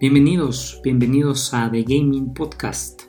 [0.00, 3.02] Bienvenidos, bienvenidos a The Gaming Podcast,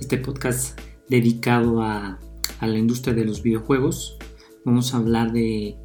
[0.00, 2.18] este podcast dedicado a,
[2.62, 4.16] la industria de los videojuegos.
[4.64, 5.76] Vamos a hablar de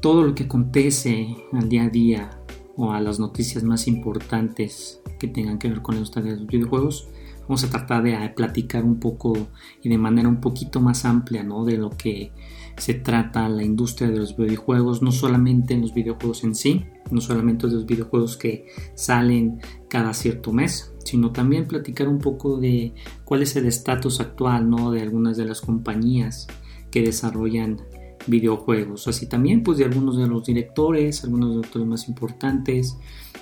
[0.00, 2.30] todo lo que acontece al día a día
[2.76, 6.46] o a las noticias más importantes que tengan que ver con la industria de los
[6.48, 7.08] videojuegos.
[7.48, 9.48] Vamos a tratar de platicar un poco
[9.82, 11.64] y de manera un poquito más amplia ¿no?
[11.64, 12.32] de lo que
[12.76, 17.20] se trata la industria de los videojuegos, no solamente en los videojuegos en sí, no
[17.20, 22.94] solamente de los videojuegos que salen cada cierto mes, sino también platicar un poco de
[23.24, 24.90] cuál es el estatus actual ¿no?
[24.90, 26.48] de algunas de las compañías
[26.90, 27.80] que desarrollan
[28.26, 32.98] videojuegos, así también pues de algunos de los directores, algunos de los directores más importantes,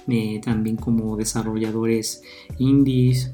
[0.08, 2.22] eh, también como desarrolladores
[2.58, 3.32] indies,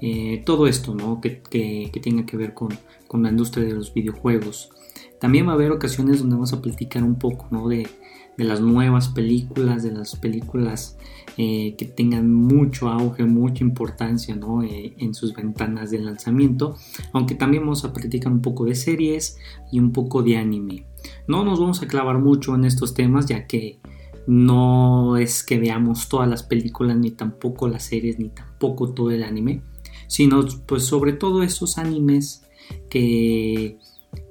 [0.00, 1.20] eh, todo esto ¿no?
[1.20, 2.68] que, tenga que ver con,
[3.06, 4.70] con la industria de los videojuegos.
[5.18, 7.68] También va a haber ocasiones donde vamos a platicar un poco ¿no?
[7.68, 7.88] de,
[8.36, 10.98] las nuevas películas, de las películas
[11.38, 14.62] eh, que tengan mucho auge, mucha importancia ¿no?
[14.62, 16.76] Eh, en sus ventanas de lanzamiento,
[17.12, 19.38] aunque también vamos a platicar un poco de series
[19.72, 20.84] y un poco de anime.
[21.26, 23.80] No nos vamos a clavar mucho en estos temas ya que
[24.26, 29.22] no es que veamos todas las películas, ni tampoco las series, ni tampoco todo el
[29.22, 29.62] anime,
[30.06, 32.42] sino pues sobre todo esos animes
[32.90, 33.78] que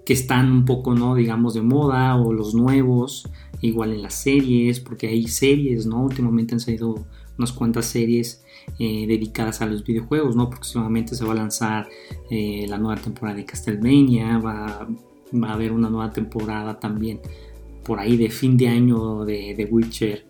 [0.05, 1.15] que están un poco, ¿no?
[1.15, 3.27] Digamos, de moda o los nuevos,
[3.61, 6.03] igual en las series, porque hay series, ¿no?
[6.03, 7.05] Últimamente han salido
[7.37, 8.43] unas cuantas series
[8.79, 10.49] eh, dedicadas a los videojuegos, ¿no?
[10.49, 11.89] Próximamente se va a lanzar
[12.29, 14.87] eh, la nueva temporada de Castlevania, va,
[15.33, 17.19] va, a haber una nueva temporada también
[17.83, 20.25] por ahí de fin de año de The Witcher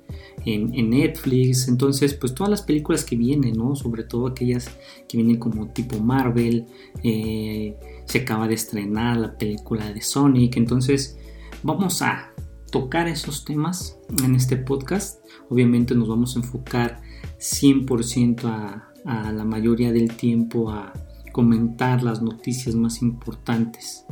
[0.45, 1.67] en, Netflix.
[1.67, 3.75] Entonces, pues todas las películas que vienen, ¿no?
[3.75, 4.69] Sobre todo aquellas
[5.07, 6.65] que vienen como tipo Marvel.
[7.03, 7.75] Eh,
[8.05, 10.57] se acaba de estrenar la película de Sonic.
[10.57, 11.17] Entonces,
[11.63, 12.31] vamos a
[12.71, 15.23] tocar esos temas en este podcast.
[15.49, 17.01] Obviamente nos vamos a enfocar
[17.39, 18.91] 100% a,
[19.31, 20.91] la mayoría del tiempo a
[21.31, 24.03] comentar las noticias más importantes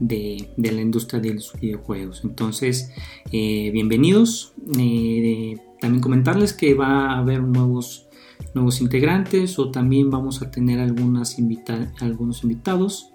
[0.00, 2.22] de, la industria de los videojuegos.
[2.24, 2.90] Entonces,
[3.30, 4.54] eh, bienvenidos.
[4.76, 8.08] Eh, también comentarles que va a haber nuevos,
[8.54, 11.38] nuevos integrantes o también vamos a tener algunos
[12.42, 13.12] invitados.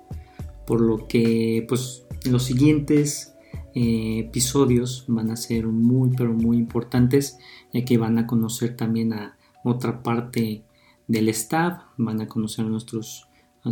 [0.65, 3.35] Por lo que, pues, los siguientes
[3.75, 7.37] eh, episodios van a ser muy, pero muy importantes,
[7.73, 10.63] ya que van a conocer también a otra parte
[11.07, 13.27] del staff, van a conocer a nuestros,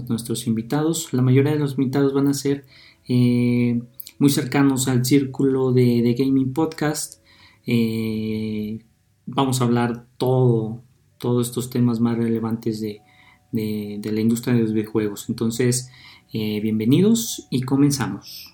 [0.10, 1.14] nuestros invitados.
[1.14, 2.66] La mayoría de los invitados van a ser
[3.08, 3.82] eh,
[4.20, 7.23] muy cercanos al círculo de, Gaming Podcast.
[7.66, 8.84] Eh,
[9.26, 10.84] vamos a hablar todo,
[11.18, 13.02] todos estos temas más relevantes de,
[13.52, 15.30] la industria de los videojuegos.
[15.30, 15.90] Entonces,
[16.34, 18.50] eh, bienvenidos y comenzamos.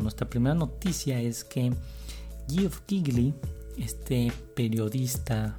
[0.00, 1.72] nuestra primera noticia es que
[2.48, 3.32] Geoff Keighley,
[3.78, 5.56] este periodista,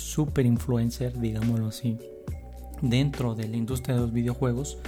[0.00, 1.98] super influencer, digámoslo así,
[2.82, 4.78] dentro de la industria de los videojuegos,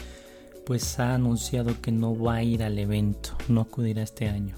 [0.65, 4.57] pues ha anunciado que no va a ir al evento, no acudirá este año.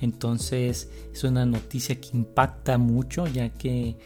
[0.00, 3.96] Entonces es una noticia que impacta mucho ya que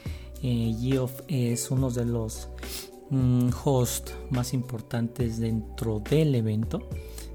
[0.43, 2.49] eh, Geoff es uno de los
[3.11, 6.89] mm, hosts más importantes dentro del evento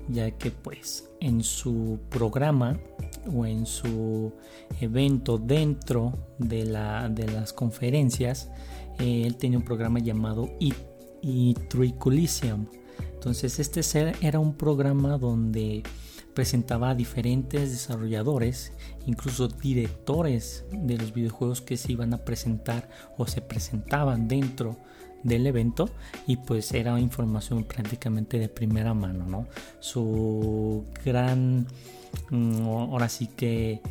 [0.10, 2.80] ya que pues en su programa
[3.34, 4.34] o en su
[4.82, 8.50] evento dentro de, la, de las conferencias,
[9.00, 10.50] eh, él tenía un programa llamado
[11.22, 12.68] E-Triculisium.
[13.14, 13.82] Entonces este
[14.22, 15.84] era un programa donde
[16.34, 18.74] presentaba a diferentes desarrolladores,
[19.06, 24.78] incluso directores de los videojuegos que se iban a presentar o se presentaban dentro
[25.24, 25.90] del evento
[26.28, 29.48] y pues era información prácticamente de primera mano, ¿no?
[29.80, 31.68] Su gran,
[32.30, 33.82] mm, ahora sí que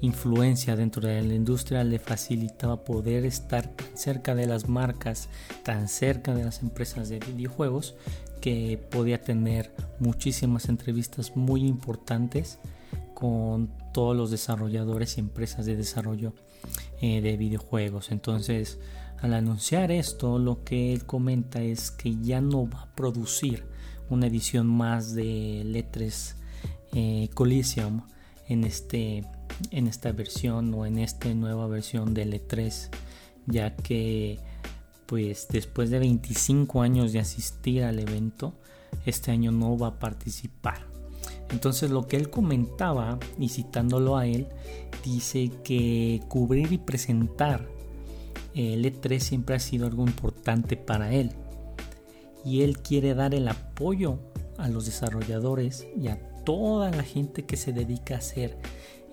[0.00, 5.28] influencia dentro de la industria le facilitaba poder estar cerca de las marcas,
[5.64, 7.96] tan cerca de las empresas de videojuegos,
[8.40, 12.58] que podía tener muchísimas entrevistas muy importantes
[13.14, 16.34] con todos los desarrolladores y empresas de desarrollo
[17.00, 18.12] eh, de videojuegos.
[18.12, 18.78] Entonces,
[19.20, 23.64] al anunciar esto, lo que él comenta es que ya no va a producir
[24.10, 26.36] una edición más de Letras
[26.92, 28.02] eh, Coliseum
[28.48, 29.24] en, este,
[29.70, 32.90] en esta versión o en esta nueva versión de L3,
[33.46, 34.38] ya que
[35.06, 38.54] pues después de 25 años de asistir al evento,
[39.06, 40.86] este año no va a participar.
[41.50, 44.48] Entonces lo que él comentaba, y citándolo a él,
[45.02, 47.77] dice que cubrir y presentar
[48.54, 51.32] el E3 siempre ha sido algo importante para él
[52.44, 54.18] y él quiere dar el apoyo
[54.56, 58.58] a los desarrolladores y a toda la gente que se dedica a hacer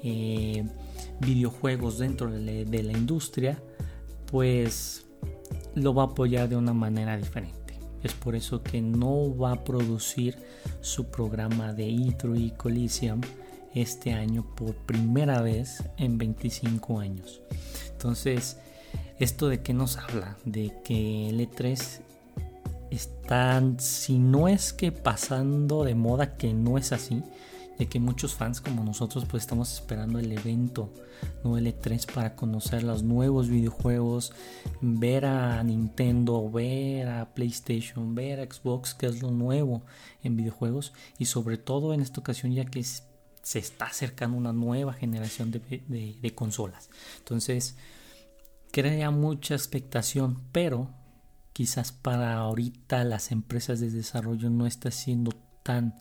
[0.04, 0.64] eh,
[1.20, 3.62] videojuegos dentro de la, industria,
[4.32, 5.06] pues
[5.76, 7.78] lo va a apoyar de una manera diferente.
[8.04, 10.38] Es por eso que no va a producir
[10.82, 13.22] su programa de E3 Coliseum
[13.74, 17.42] este año por primera vez en 25 años.
[17.92, 18.58] Entonces,
[19.20, 20.38] esto de qué nos habla?
[20.46, 22.02] De que el E3
[22.92, 27.24] están, si no es que pasando de moda, que no es así,
[27.78, 30.94] de que muchos fans como nosotros pues estamos esperando el evento
[31.44, 34.34] no L3 para conocer los nuevos videojuegos,
[34.82, 39.84] ver a Nintendo, ver a PlayStation, ver a Xbox, que es lo nuevo
[40.24, 44.94] en videojuegos y sobre todo en esta ocasión ya que se está acercando una nueva
[44.94, 46.90] generación de, de consolas.
[47.20, 47.76] Entonces,
[48.76, 50.90] crea mucha expectación, pero
[51.54, 55.32] quizás para ahorita las empresas de desarrollo no está siendo
[55.64, 55.96] tan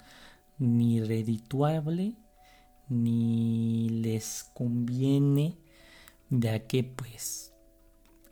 [0.59, 2.15] ni redituable
[2.89, 5.57] ni les conviene
[6.31, 7.53] ya que pues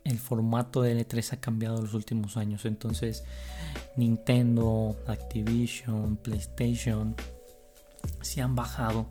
[0.03, 2.65] el formato de L3 ha cambiado en los últimos años.
[2.65, 3.23] Entonces
[3.95, 7.15] Nintendo, Activision, PlayStation
[8.19, 9.07] se han bajado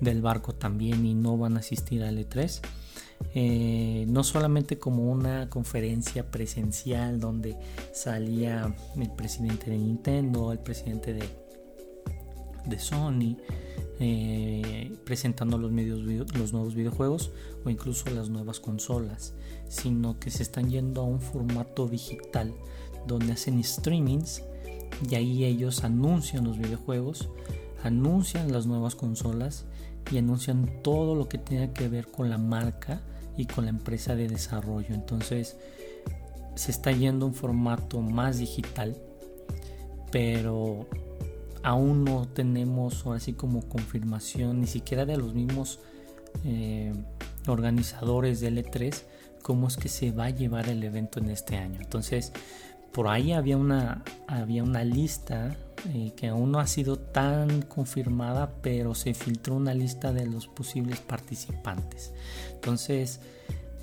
[0.00, 2.60] del barco también y no van a asistir a L3
[3.34, 7.56] eh, no solamente como una conferencia presencial donde
[7.92, 11.44] salía el presidente de Nintendo, el presidente de
[12.66, 13.36] de Sony,
[14.00, 16.00] eh, presentando los, medios,
[16.34, 17.32] los nuevos videojuegos
[17.64, 19.34] o incluso las nuevas consolas,
[19.68, 22.52] sino que se están yendo a un formato digital
[23.06, 24.42] donde hacen streamings
[25.08, 27.28] y ahí ellos anuncian los videojuegos,
[27.82, 29.66] anuncian las nuevas consolas
[30.10, 33.00] y anuncian todo lo que tenga que ver con la marca
[33.36, 34.94] y con la empresa de desarrollo.
[34.94, 35.56] Entonces
[36.54, 38.96] se está yendo un formato más digital,
[40.10, 40.86] pero
[41.62, 45.80] aún no tenemos así como confirmación ni siquiera de los mismos
[46.44, 46.92] eh,
[47.46, 49.02] organizadores del E3
[49.44, 51.78] cómo es que se va a llevar el evento en este año.
[51.78, 52.32] Entonces,
[52.94, 55.56] por ahí había una, había una lista
[55.92, 60.46] eh, que aún no ha sido tan confirmada, pero se filtró una lista de los
[60.46, 62.12] posibles participantes.
[62.52, 63.20] Entonces,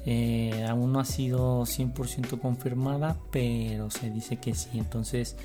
[0.05, 4.69] eh, aún no ha sido 100% confirmada, pero se dice que sí.
[4.75, 5.35] Entonces,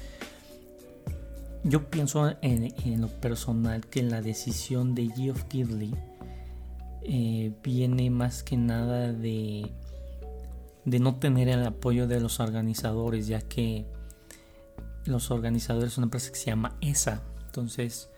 [1.64, 5.92] yo pienso en, lo personal que la decisión de Geoff Keighley
[7.02, 9.72] eh, viene más que nada de,
[10.86, 13.86] de no tener el apoyo de los organizadores, ya que
[15.04, 17.22] los organizadores son una empresa que se llama ESA.
[17.44, 18.08] Entonces,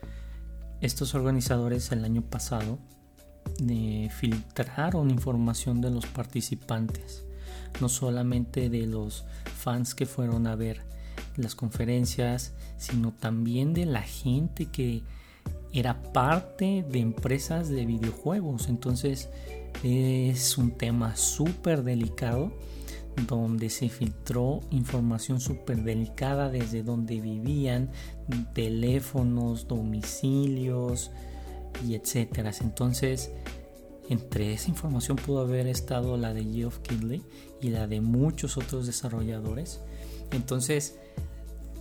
[0.81, 2.79] estos organizadores el año pasado
[3.69, 7.25] eh, filtraron información de los participantes,
[7.81, 9.25] no solamente de los
[9.56, 10.82] fans que fueron a ver
[11.37, 15.03] las conferencias, sino también de la gente que
[15.72, 18.69] era parte de empresas de videojuegos.
[18.69, 19.31] Entonces
[19.82, 22.53] es un tema súper delicado
[23.27, 27.91] donde se filtró información súper delicada desde donde vivían,
[28.55, 31.11] teléfonos, domicilios
[31.87, 32.53] y etcétera.
[32.61, 33.31] Entonces,
[34.08, 37.23] entre esa información pudo haber estado la de Geoff Keighley
[37.61, 39.81] y la de muchos otros desarrolladores.
[40.32, 40.99] Entonces,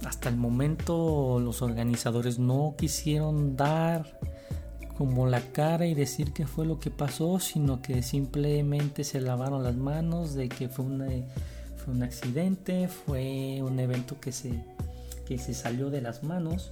[0.06, 4.20] hasta el momento los organizadores no quisieron dar
[4.98, 9.64] como la cara y decir qué fue lo que pasó, sino que simplemente se lavaron
[9.64, 10.86] las manos de que fue,
[11.76, 14.64] fue un accidente, fue un evento que se,
[15.28, 16.72] que se salió de las manos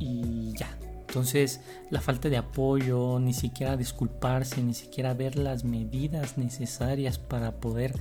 [0.00, 0.76] y ya.
[1.06, 7.60] Entonces la falta de apoyo, ni siquiera disculparse, ni siquiera ver las medidas necesarias para
[7.60, 7.94] poder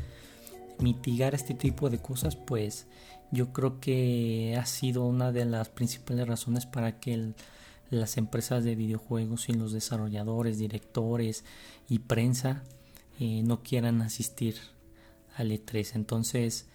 [0.80, 2.88] mitigar este tipo de cosas, pues
[3.32, 7.34] yo creo que ha sido una de las principales razones para que
[7.89, 11.46] las empresas de videojuegos y los desarrolladores, directores
[11.88, 12.63] y prensa
[13.20, 14.56] eh, no quieran asistir
[15.36, 15.96] al E3.
[15.96, 16.67] Entonces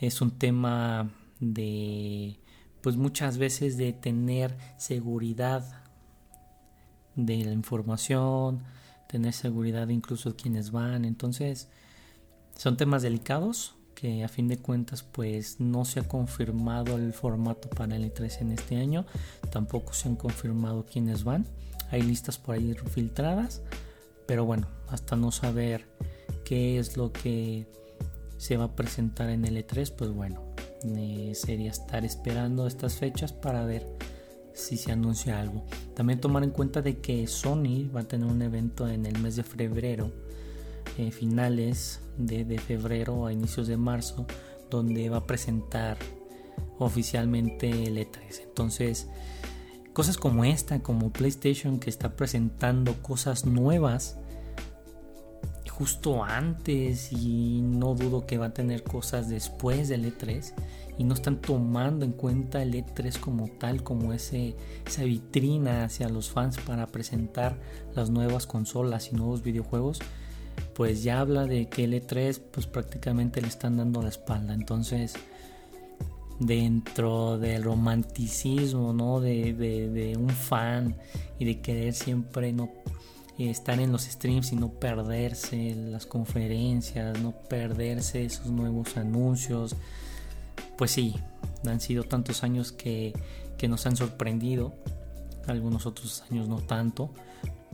[0.00, 2.38] es un tema de,
[2.80, 5.84] pues muchas veces de tener seguridad
[7.14, 8.62] de la información,
[9.08, 11.04] tener seguridad incluso de quienes van.
[11.04, 11.68] Entonces
[12.56, 13.74] son temas delicados
[14.24, 18.52] a fin de cuentas pues no se ha confirmado el formato para el E3 en
[18.52, 19.06] este año,
[19.50, 21.46] tampoco se han confirmado quiénes van,
[21.90, 23.62] hay listas por ahí filtradas,
[24.26, 25.86] pero bueno, hasta no saber
[26.44, 27.66] qué es lo que
[28.38, 30.42] se va a presentar en el E3, pues bueno,
[30.84, 33.86] eh, sería estar esperando estas fechas para ver
[34.52, 35.64] si se anuncia algo.
[35.94, 39.36] También tomar en cuenta de que Sony va a tener un evento en el mes
[39.36, 40.10] de febrero
[40.98, 44.26] eh, finales de, febrero a inicios de marzo,
[44.70, 45.96] donde va a presentar
[46.78, 48.42] oficialmente el E3.
[48.44, 49.08] Entonces,
[49.92, 54.16] cosas como esta, como PlayStation que está presentando cosas nuevas
[55.70, 60.52] justo antes y no dudo que va a tener cosas después del E3
[60.98, 64.54] y no están tomando en cuenta el E3 como tal, como ese,
[64.86, 67.58] esa vitrina hacia los fans para presentar
[67.94, 70.00] las nuevas consolas y nuevos videojuegos,
[70.74, 74.54] pues ya habla de que el E3 pues prácticamente le están dando la espalda.
[74.54, 75.14] Entonces,
[76.38, 79.20] dentro del romanticismo, ¿no?
[79.20, 80.96] De, de un fan
[81.38, 82.70] y de querer siempre no
[83.38, 89.76] estar en los streams y no perderse las conferencias, no perderse esos nuevos anuncios.
[90.76, 91.14] Pues sí,
[91.66, 93.12] han sido tantos años que,
[93.68, 94.74] nos han sorprendido,
[95.46, 97.10] algunos otros años no tanto,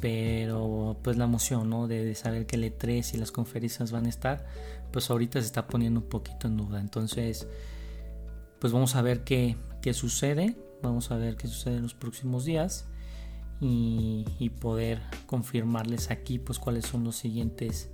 [0.00, 1.88] pero pues la emoción ¿no?
[1.88, 4.46] de, saber que el E3 y las conferencias van a estar,
[4.92, 6.80] pues ahorita se está poniendo un poquito en duda.
[6.80, 7.46] Entonces,
[8.60, 12.44] pues vamos a ver qué, qué sucede, vamos a ver qué sucede en los próximos
[12.44, 12.86] días
[13.60, 17.90] y, poder confirmarles aquí pues cuáles son los siguientes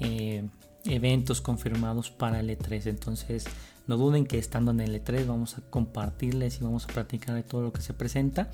[0.00, 0.48] eh,
[0.84, 3.44] eventos confirmados para el E3 entonces
[3.86, 7.42] no duden que estando en el E3 vamos a compartirles y vamos a platicar de
[7.42, 8.50] todo lo que se presenta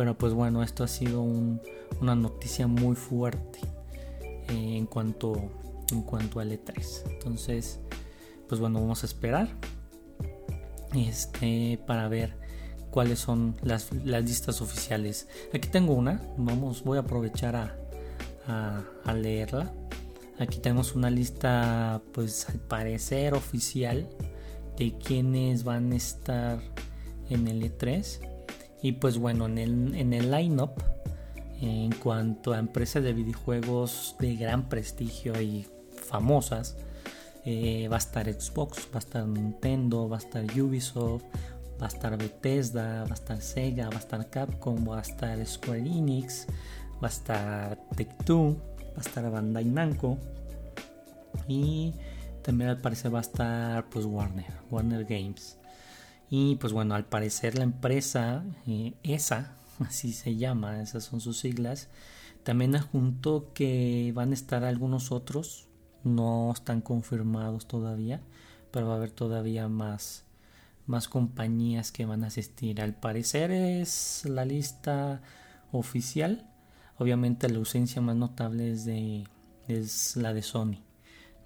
[0.00, 3.58] pero pues bueno esto ha sido una noticia muy fuerte
[4.48, 5.34] eh, en cuanto
[5.92, 7.80] en cuanto al E3 entonces
[8.48, 9.50] pues bueno vamos a esperar
[10.94, 12.34] este para ver
[12.90, 15.28] cuáles son las, listas oficiales.
[15.52, 19.70] Aquí tengo una, vamos, voy a aprovechar a, leerla.
[20.38, 24.08] Aquí tenemos una lista, pues al parecer oficial,
[24.78, 26.58] de quienes van a estar
[27.28, 28.29] en el E3.
[28.82, 30.72] Y pues bueno, en el, en el line-up,
[31.60, 35.66] en cuanto a empresas de videojuegos de gran prestigio y
[36.08, 36.76] famosas,
[37.44, 41.24] eh, va a estar Xbox, va a estar Nintendo, va a estar Ubisoft,
[41.80, 45.46] va a estar Bethesda, va a estar Sega, va a estar Capcom, va a estar
[45.46, 46.46] Square Enix,
[47.02, 50.18] va a estar Tech2, va a estar Bandai Namco
[51.48, 51.94] y
[52.42, 55.59] también al parecer va a estar pues Warner, Warner Games.
[56.30, 61.38] Y pues bueno, al parecer la empresa, eh, esa, así se llama, esas son sus
[61.38, 61.88] siglas,
[62.44, 65.66] también adjuntó que van a estar algunos otros,
[66.04, 68.22] no están confirmados todavía,
[68.70, 70.24] pero va a haber todavía más
[70.90, 72.80] más compañías que van a asistir.
[72.80, 75.22] Al parecer es la lista
[75.72, 76.50] oficial.
[76.98, 79.26] Obviamente la ausencia más notable es, de,
[79.68, 80.82] es la de Sony,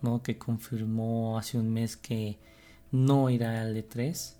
[0.03, 0.23] ¿no?
[0.23, 2.39] que confirmó hace un mes que
[2.91, 4.35] no irá al E3.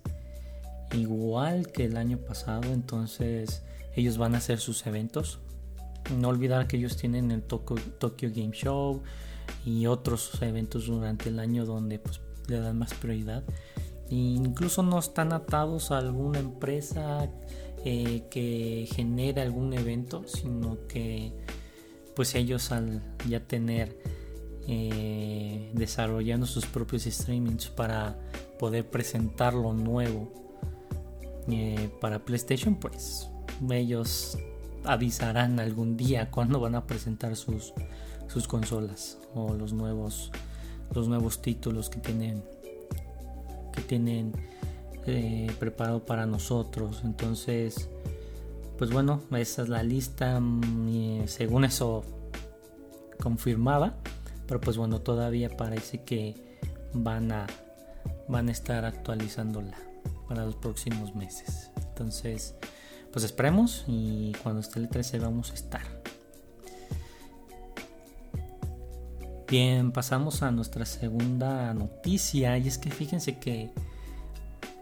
[0.93, 3.63] Igual que el año pasado, entonces
[3.95, 5.39] ellos van a hacer sus eventos.
[6.17, 9.01] No olvidar que ellos tienen el Tokyo, Game Show
[9.65, 13.43] y otros eventos durante el año donde pues, le dan más prioridad
[14.09, 17.29] incluso no están atados a alguna empresa
[17.83, 21.33] eh, que genere algún evento, sino que
[22.15, 23.99] pues ellos al ya tener
[24.67, 28.17] eh, desarrollando sus propios streamings para
[28.57, 30.44] poder presentar lo nuevo
[31.49, 33.29] eh, para PlayStation, pues
[33.69, 34.37] ellos
[34.83, 37.73] avisarán algún día cuando van a presentar sus,
[38.47, 40.31] consolas o los nuevos
[40.93, 42.43] los nuevos títulos que tienen
[43.71, 44.33] que tienen
[45.05, 47.01] eh, preparado para nosotros.
[47.03, 47.89] Entonces,
[48.77, 50.39] pues bueno, esa es la lista.
[50.39, 52.03] Mm, según eso
[53.21, 53.95] confirmaba.
[54.47, 56.35] Pero pues bueno, todavía parece que
[56.93, 57.47] van a,
[58.27, 59.77] van a estar actualizándola
[60.27, 61.71] para los próximos meses.
[61.89, 62.55] Entonces,
[63.11, 65.83] pues esperemos y cuando esté el 13 vamos a estar.
[69.47, 73.71] Bien, pasamos a nuestra segunda noticia y es que fíjense que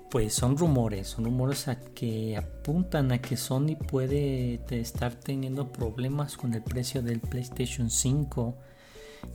[0.09, 6.37] pues son rumores, son rumores a que apuntan a que Sony puede estar teniendo problemas
[6.37, 8.55] con el precio del PlayStation 5,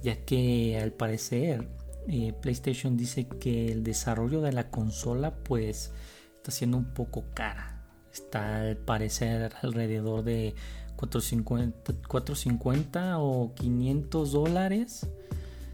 [0.02, 1.68] ya que al parecer
[2.11, 5.93] eh, PlayStation dice que el desarrollo de la consola pues
[6.37, 7.85] está siendo un poco cara.
[8.11, 10.55] Está al parecer alrededor de
[10.97, 15.07] 450, 450 o 500 dólares.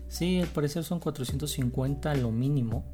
[0.09, 2.85] Sí, al parecer son 450 lo mínimo.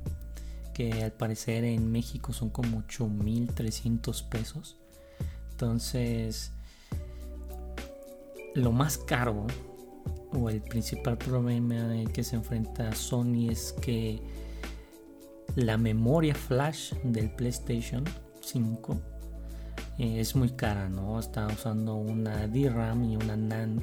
[0.75, 4.77] Que al parecer en México son como 8300 pesos.
[5.51, 6.53] Entonces,
[8.55, 9.47] lo más caro
[10.33, 14.21] o el principal problema en el que se enfrenta Sony es que
[15.57, 18.05] la memoria flash del PlayStation
[18.41, 18.97] 5
[19.99, 21.19] es muy cara, ¿no?
[21.21, 23.83] Está usando una DRAM y una NAND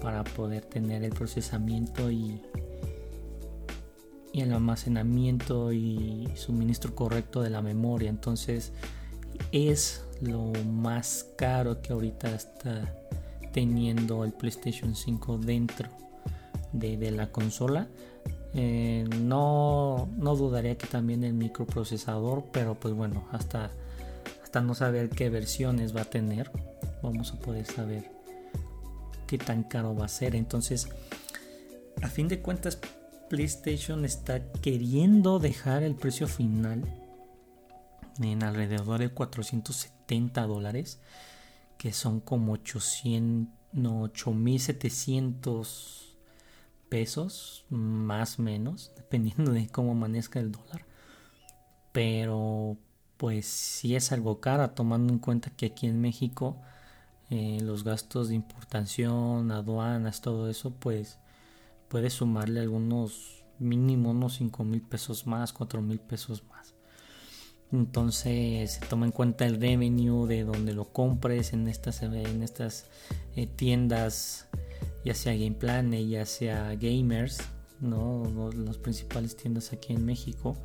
[0.00, 2.40] para poder tener el procesamiento y
[4.32, 8.10] el almacenamiento y suministro correcto de la memoria.
[8.10, 8.72] Entonces
[9.50, 12.94] es lo más caro que ahorita está
[13.54, 15.88] teniendo el PlayStation 5 dentro
[16.72, 17.86] de, la consola.
[18.52, 23.70] Eh, no, no dudaría que también el microprocesador, pero pues bueno, hasta,
[24.42, 26.50] hasta no saber qué versiones va a tener,
[27.00, 28.10] vamos a poder saber
[29.28, 30.34] qué tan caro va a ser.
[30.34, 30.88] Entonces,
[32.02, 32.80] a fin de cuentas,
[33.30, 36.82] PlayStation está queriendo dejar el precio final
[38.20, 40.98] en alrededor de 470 dólares,
[41.78, 46.16] que son como 800, no, 8700
[46.88, 50.86] pesos, más menos, dependiendo de cómo amanezca el dólar.
[51.92, 52.78] Pero
[53.16, 56.60] pues si es algo caro, tomando en cuenta que aquí en México
[57.30, 61.18] eh, los gastos de importación, aduanas, todo eso, pues
[61.88, 66.53] puede sumarle algunos mínimo unos 5 mil pesos más, 4 mil pesos más.
[67.74, 72.86] Entonces se toma en cuenta el revenue de donde lo compres en estas, en estas
[73.34, 74.46] eh, tiendas,
[75.04, 77.38] ya sea Game Planet, ya sea Gamers,
[77.80, 78.30] ¿no?
[78.52, 80.56] las principales tiendas aquí en México,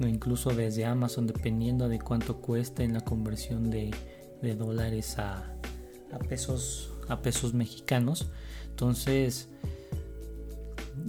[0.00, 3.92] o incluso desde Amazon, dependiendo de cuánto cuesta en la conversión de,
[4.58, 5.54] dólares a,
[6.12, 8.26] a, pesos, a pesos mexicanos.
[8.70, 9.48] Entonces,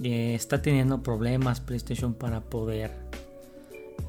[0.04, 3.01] eh, está teniendo problemas PlayStation para poder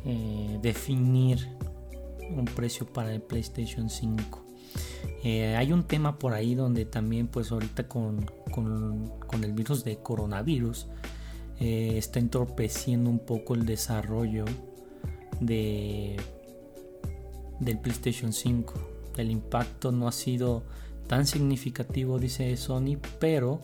[0.05, 1.49] eh, definir
[2.29, 4.45] un precio para el PlayStation 5.
[5.23, 9.97] Eh, hay un tema por ahí donde también pues ahorita con, con, el virus de
[9.97, 10.87] coronavirus
[11.59, 14.43] está entorpeciendo un poco el desarrollo
[15.39, 16.17] de
[17.59, 18.73] del PlayStation 5.
[19.17, 20.63] El impacto no ha sido
[21.07, 23.61] tan significativo, dice Sony, pero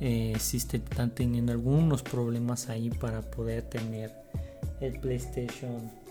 [0.00, 4.12] eh, están teniendo algunos problemas ahí para poder tener
[4.82, 6.02] el PlayStation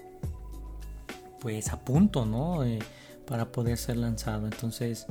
[1.41, 2.63] pues a punto, ¿no?
[2.63, 2.79] Eh,
[3.25, 4.45] para poder ser lanzado.
[4.45, 5.07] Entonces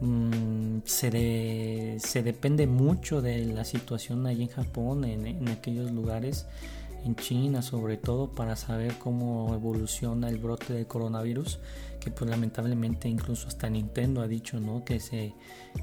[0.00, 6.46] mm, se, se, depende mucho de la situación ahí en Japón, en, aquellos lugares
[7.04, 11.58] en China sobre todo para saber cómo evoluciona el brote del coronavirus
[11.98, 14.84] que pues lamentablemente incluso hasta Nintendo ha dicho ¿no?
[14.84, 15.32] que se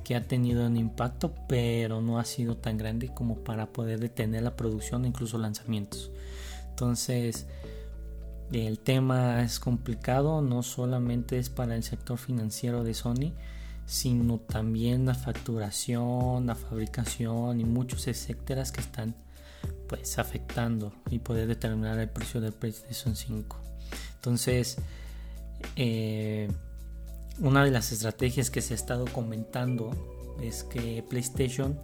[0.04, 4.44] que ha tenido un impacto pero no ha sido tan grande como para poder detener
[4.44, 6.12] la producción incluso lanzamientos
[6.78, 7.48] entonces
[8.52, 13.34] el tema es complicado no solamente es para el sector financiero de Sony
[13.88, 19.16] sino también la facturación la fabricación y muchos etcétera que están
[19.88, 23.58] pues afectando y poder determinar el precio del PlayStation 5.
[24.16, 24.78] Entonces,
[25.76, 26.50] eh,
[27.40, 29.92] una de las estrategias que se ha estado comentando
[30.42, 31.80] es que PlayStation,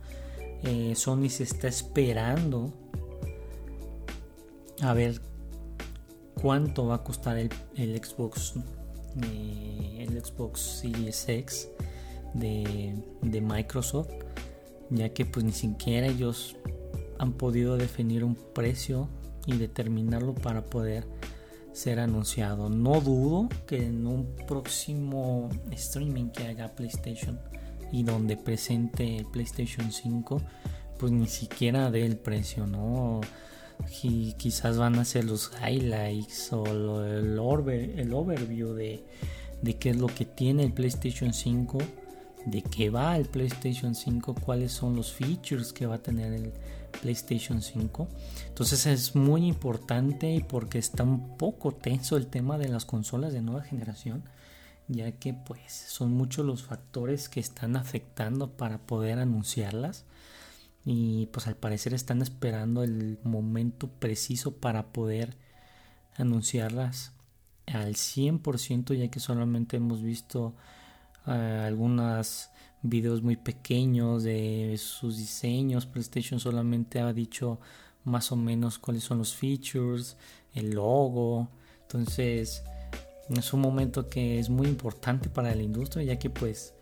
[0.63, 2.82] eh, Sony se está esperando
[4.83, 5.21] a ver
[6.41, 8.55] cuánto va a costar el, Xbox,
[9.23, 11.69] eh, el Xbox Series X
[12.33, 14.09] de, de Microsoft,
[14.89, 16.57] ya que pues ni siquiera ellos
[17.19, 19.07] han podido definir un precio
[19.45, 21.05] y determinarlo para poder
[21.73, 22.69] ser anunciado.
[22.69, 27.39] No dudo que en un próximo streaming que haga PlayStation
[27.91, 30.41] y donde presente el PlayStation 5,
[30.99, 33.21] pues ni siquiera dé el precio, ¿no?
[34.01, 37.39] Y quizás van a ser los highlights o el,
[37.97, 39.03] el overview de,
[39.61, 41.77] de qué es lo que tiene el PlayStation 5
[42.45, 46.51] de qué va el PlayStation 5, cuáles son los features que va a tener el
[47.01, 48.07] PlayStation 5.
[48.47, 53.41] Entonces es muy importante porque está un poco tenso el tema de las consolas de
[53.41, 54.23] nueva generación,
[54.87, 60.05] ya que pues son muchos los factores que están afectando para poder anunciarlas
[60.85, 65.37] y pues al parecer están esperando el momento preciso para poder
[66.15, 67.13] anunciarlas
[67.67, 70.55] al 100% ya que solamente hemos visto
[71.25, 72.49] algunos
[72.81, 75.85] videos muy pequeños de sus diseños.
[75.85, 77.59] PlayStation solamente ha dicho
[78.03, 80.17] más o menos cuáles son los features,
[80.53, 81.47] el logo.
[81.83, 82.63] Entonces
[83.29, 86.73] es un momento que es muy importante para la industria ya que pues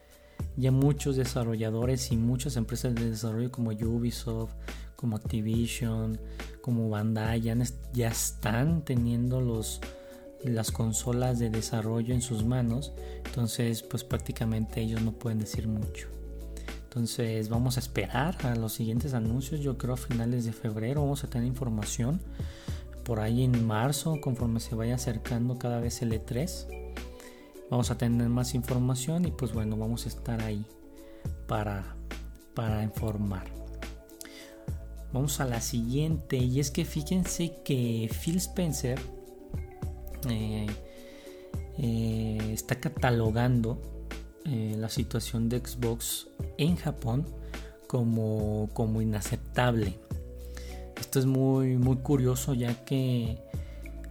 [0.58, 4.54] ya muchos desarrolladores y muchas empresas de desarrollo como Ubisoft,
[4.96, 6.20] como Activision,
[6.62, 9.82] como Bandai ya están teniendo los
[10.44, 12.94] las consolas de desarrollo en sus manos,
[13.26, 16.08] entonces pues prácticamente ellos no pueden decir mucho.
[16.84, 21.24] Entonces vamos a esperar a los siguientes anuncios, yo creo a finales de febrero vamos
[21.24, 22.20] a tener información,
[23.04, 26.81] por ahí en marzo conforme se vaya acercando cada vez el E3,
[27.72, 30.66] vamos a tener más información y pues bueno, vamos a estar ahí
[31.48, 31.96] para,
[32.54, 33.46] para informar.
[35.14, 39.00] Vamos a la siguiente y es que fíjense que Phil Spencer
[40.30, 40.68] eh,
[41.78, 43.82] eh, está catalogando
[44.46, 47.26] eh, la situación de Xbox en Japón
[47.88, 49.98] como, como inaceptable.
[51.00, 53.38] Esto es muy, muy curioso ya que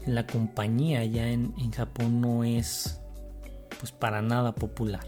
[0.06, 3.00] la compañía ya en, en Japón no es
[3.80, 5.06] pues para nada popular.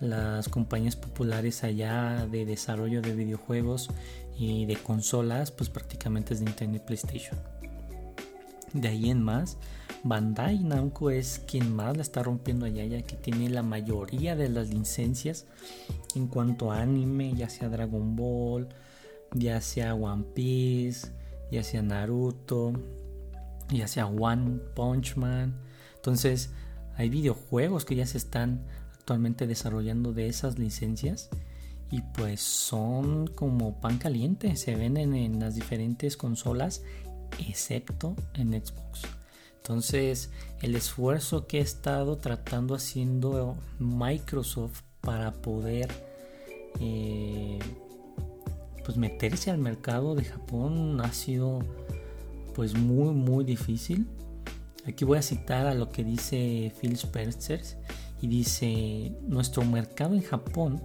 [0.00, 3.90] Las compañías populares allá de desarrollo de videojuegos
[4.38, 7.38] y de consolas pues prácticamente es Nintendo y PlayStation.
[8.72, 9.56] De ahí en más,
[10.04, 14.48] Bandai Namco es quien más la está rompiendo allá, ya que tiene la mayoría de
[14.48, 15.46] las licencias
[16.14, 18.68] en cuanto a anime, ya sea Dragon Ball,
[19.34, 21.08] ya sea One Piece,
[21.50, 22.72] ya sea Naruto,
[23.70, 25.58] ya sea One Punch Man.
[25.96, 26.50] Entonces,
[26.98, 31.30] hay videojuegos que ya se están actualmente desarrollando de esas licencias
[31.90, 36.82] y pues son como pan caliente, se venden en las diferentes consolas
[37.38, 39.02] excepto en Xbox.
[39.56, 40.30] Entonces,
[40.60, 45.88] el esfuerzo que he estado tratando haciendo Microsoft para poder
[46.80, 47.60] eh,
[48.84, 51.60] pues meterse al mercado de Japón ha sido
[52.54, 54.08] pues muy muy difícil.
[54.88, 57.60] Aquí voy a citar a lo que dice Phil Spencer
[58.22, 60.82] y dice, nuestro mercado en Japón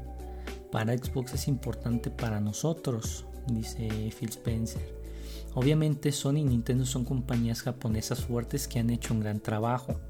[0.73, 3.87] para Xbox es importante para nosotros, dice
[4.19, 4.81] Phil Spencer.
[5.53, 10.01] Obviamente Sony y Nintendo son compañías japonesas fuertes que han hecho un gran trabajo.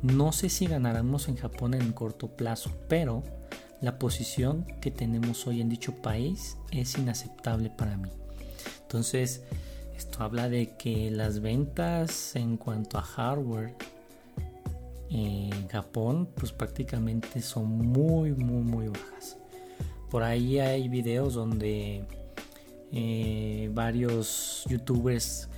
[0.00, 3.22] No sé si ganaremos en Japón en corto plazo, pero
[3.82, 8.10] la posición que tenemos hoy en dicho país es inaceptable para mí.
[8.80, 9.42] Entonces,
[9.96, 13.74] esto habla de que las ventas en cuanto a hardware
[15.10, 19.38] en Japón pues prácticamente son muy muy muy bajas.
[20.10, 22.04] Por ahí hay videos donde
[22.92, 25.48] eh, varios youtubers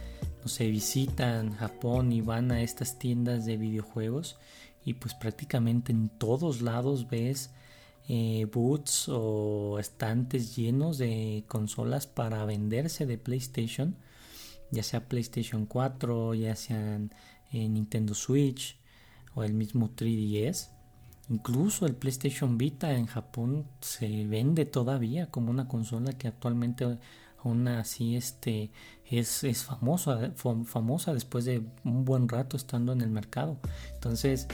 [0.45, 4.37] no visitan Japón y van a estas tiendas de videojuegos
[4.85, 7.51] y pues prácticamente en todos lados ves
[8.09, 13.97] eh, boots o estantes llenos de consolas para venderse de PlayStation,
[14.71, 17.13] ya sea PlayStation 4, ya sean
[17.53, 18.77] eh, Nintendo Switch
[19.35, 20.71] o el mismo 3DS.
[21.31, 26.99] Incluso el PlayStation Vita en Japón se vende todavía como una consola que actualmente
[27.45, 28.71] aún así este
[29.05, 30.33] es, es famosa,
[30.65, 33.59] famosa después de un buen rato estando en el mercado.
[33.95, 34.49] Entonces,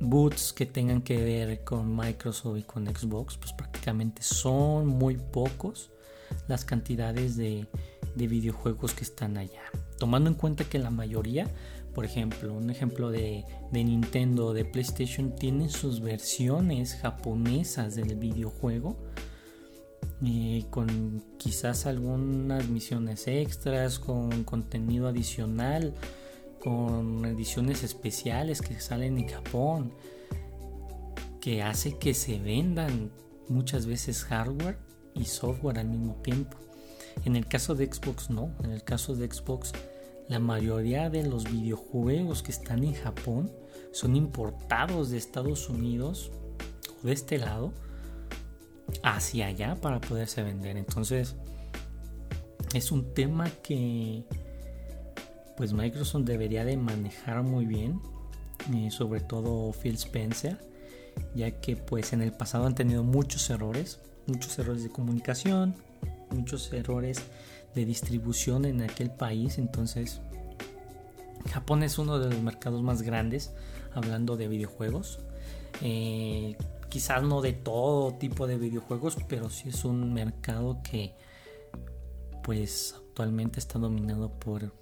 [0.00, 5.90] boots que tengan que ver con Microsoft y con Xbox, pues prácticamente son muy pocos
[6.46, 7.66] las cantidades de,
[8.18, 9.62] de videojuegos que están allá.
[9.98, 11.46] Tomando en cuenta que la mayoría
[11.98, 18.96] por ejemplo, un ejemplo de, de Nintendo, de PlayStation, tienen sus versiones japonesas del videojuego.
[20.24, 25.92] Eh, con quizás algunas misiones extras, con contenido adicional,
[26.60, 29.92] con ediciones especiales que salen en Japón,
[31.40, 33.10] que hace que se vendan
[33.48, 34.78] muchas veces hardware
[35.14, 36.58] y software al mismo tiempo.
[37.24, 39.72] En el caso de Xbox no, en el caso de Xbox
[40.28, 43.50] la mayoría de los videojuegos que están en Japón
[43.92, 46.30] son importados de Estados Unidos
[47.02, 47.72] o de este lado
[49.02, 50.76] hacia allá para poderse vender.
[50.76, 51.34] Entonces
[52.74, 54.24] es un tema que
[55.56, 58.00] pues Microsoft debería de manejar muy bien,
[58.72, 60.58] eh, sobre todo Phil Spencer,
[61.34, 65.74] ya que pues en el pasado han tenido muchos errores, muchos errores de comunicación,
[66.30, 67.22] muchos errores
[67.74, 69.58] de distribución en aquel país.
[69.58, 70.20] Entonces,
[71.50, 73.52] Japón es uno de los mercados más grandes
[73.94, 75.20] hablando de videojuegos.
[75.82, 76.56] Eh,
[76.88, 81.14] quizás no de todo tipo de videojuegos, pero sí es un mercado que
[82.42, 84.72] pues actualmente está dominado por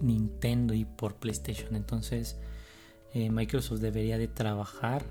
[0.00, 1.74] Nintendo y por PlayStation.
[1.74, 2.36] Entonces
[3.14, 5.04] eh, Microsoft debería de trabajar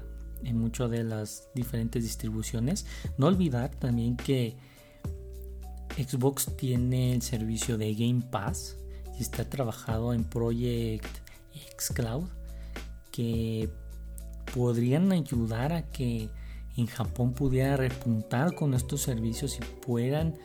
[0.43, 2.85] en muchas de las diferentes distribuciones.
[3.17, 4.55] No olvidar también que
[5.95, 8.77] Xbox tiene el servicio de Game Pass
[9.17, 11.05] y está trabajado en Project
[11.77, 12.29] Xcloud
[13.11, 13.69] que
[14.53, 16.29] podrían ayudar a que
[16.77, 20.35] en Japón pudiera repuntar con estos servicios y puedan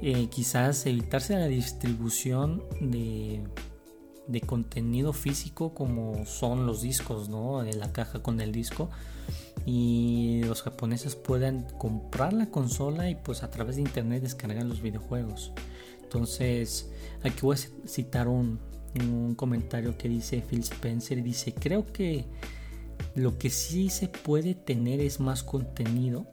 [0.00, 3.42] eh, quizás evitarse la distribución de,
[4.28, 7.62] de, contenido físico como son los discos, ¿no?
[7.62, 8.90] De la caja con el disco
[9.66, 14.82] y los japoneses puedan comprar la consola y pues a través de internet descargar los
[14.82, 15.52] videojuegos.
[16.02, 16.90] Entonces,
[17.22, 18.60] aquí voy a citar un,
[18.94, 22.24] un comentario que dice Phil Spencer dice, creo que
[23.14, 26.26] lo que sí se puede tener es más contenido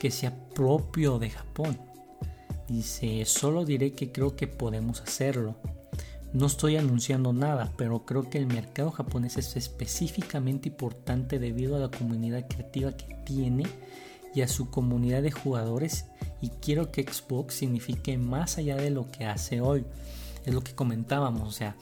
[0.00, 1.78] que sea propio de Japón.
[2.68, 5.56] Dice, solo diré que creo que podemos hacerlo.
[6.34, 11.78] No estoy anunciando nada, pero creo que el mercado japonés es específicamente importante debido a
[11.78, 13.62] la comunidad creativa que tiene
[14.34, 16.06] y a su comunidad de jugadores
[16.40, 19.84] y quiero que Xbox signifique más allá de lo que hace hoy.
[20.44, 21.76] Es lo que comentábamos, o sea,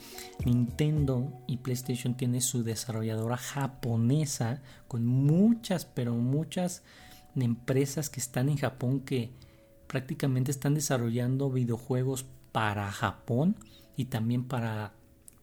[0.44, 6.82] Nintendo y PlayStation tiene su desarrolladora japonesa con muchas, pero muchas
[7.36, 9.32] empresas que están en Japón que
[9.86, 13.56] prácticamente están desarrollando videojuegos para Japón
[13.96, 14.92] y también para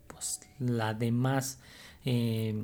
[0.07, 1.59] pues, la demás
[2.05, 2.63] eh,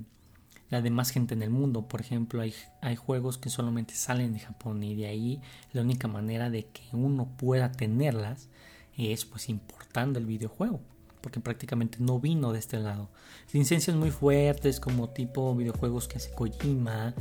[0.69, 1.88] la demás gente en el mundo.
[1.88, 5.41] Por ejemplo hay, hay juegos que solamente salen de Japón y de ahí
[5.74, 8.50] la única manera de que uno pueda tenerlas
[8.98, 10.80] es pues importando el videojuego
[11.21, 13.10] porque prácticamente no vino de este lado.
[13.52, 17.15] Licencias muy fuertes como tipo videojuegos que hace Kojima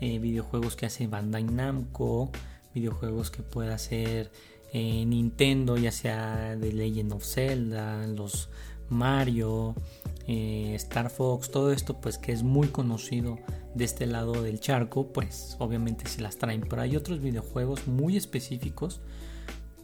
[0.00, 2.30] eh, videojuegos que hace Bandai Namco
[2.74, 4.30] videojuegos que pueda hacer
[4.78, 8.50] eh, Nintendo, ya sea de Legend of Zelda, los
[8.90, 9.74] Mario,
[10.26, 13.38] eh, Star Fox, todo esto pues que es muy conocido
[13.74, 18.18] de este lado del charco, pues obviamente se las traen, pero hay otros videojuegos muy
[18.18, 19.00] específicos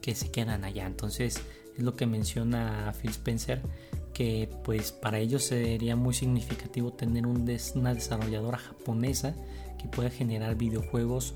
[0.03, 1.41] que se quedan allá, entonces
[1.75, 3.63] es lo que menciona Phil Spencer,
[4.13, 9.35] que pues para ellos sería muy significativo tener un una desarrolladora japonesa
[9.81, 11.33] que pueda generar videojuegos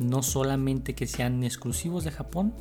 [0.00, 2.54] no solamente que sean exclusivos de Japón,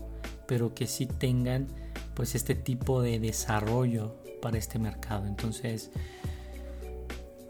[0.46, 1.68] pero que sí tengan
[2.14, 5.26] pues este tipo de desarrollo para este mercado.
[5.26, 5.90] Entonces,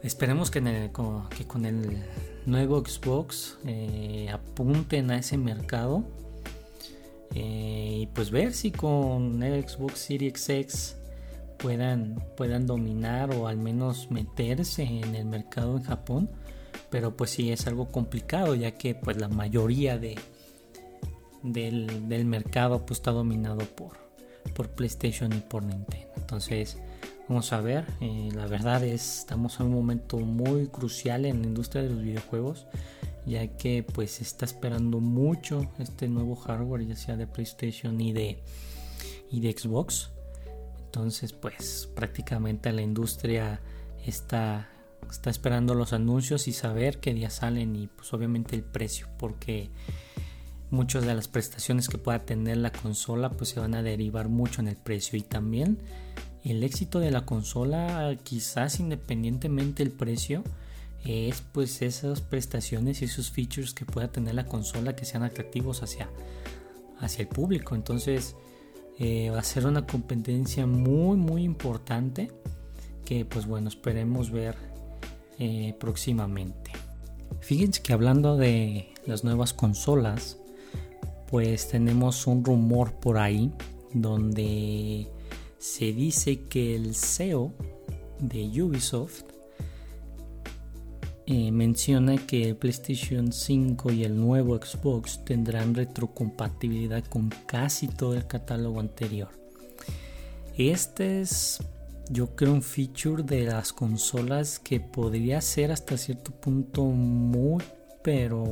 [0.04, 2.04] esperemos que, con, el
[2.45, 6.04] nuevo Xbox eh, apunten a ese mercado
[7.36, 10.95] eh, y pues ver si con el Xbox Series X
[11.58, 16.30] puedan, puedan dominar o al menos meterse en el mercado en Japón
[16.89, 20.17] pero pues sí es algo complicado ya que pues la mayoría de
[21.43, 23.97] del, mercado pues está dominado por,
[24.54, 26.12] por PlayStation y por Nintendo.
[26.17, 26.78] Entonces
[27.28, 31.47] vamos a ver eh, la verdad es estamos en un momento muy crucial en la
[31.47, 32.65] industria de los videojuegos
[33.25, 38.13] ya que pues se está esperando mucho este nuevo hardware ya sea de PlayStation y
[38.13, 38.41] de
[39.32, 40.10] y de Xbox.
[40.86, 43.62] Entonces pues prácticamente la industria
[44.04, 44.67] está
[45.12, 49.69] está esperando los anuncios y saber qué día salen y pues obviamente el precio porque
[50.69, 54.62] muchas de las prestaciones que pueda tener la consola pues se van a derivar mucho
[54.62, 55.80] en el precio y también
[56.43, 60.43] el éxito de la consola quizás independientemente del precio
[61.06, 65.82] es pues esas prestaciones y esos features que pueda tener la consola que sean atractivos
[65.82, 66.10] hacia,
[67.00, 67.76] hacia el público.
[67.76, 68.36] Entonces
[69.00, 72.32] eh, va a ser una competencia muy muy importante
[73.06, 74.56] que pues bueno esperemos ver
[75.39, 76.71] eh, próximamente.
[77.39, 80.38] Fíjense que hablando de las nuevas consolas,
[81.30, 83.52] pues tenemos un rumor por ahí
[83.93, 85.08] donde
[85.58, 87.54] se dice que el CEO
[88.19, 89.23] de Ubisoft
[91.25, 98.15] eh, menciona que el PlayStation 5 y el nuevo Xbox tendrán retrocompatibilidad con casi todo
[98.15, 99.30] el catálogo anterior.
[100.58, 101.60] Este es
[102.10, 107.63] yo creo un feature de las consolas que podría ser hasta cierto punto muy
[108.04, 108.45] pero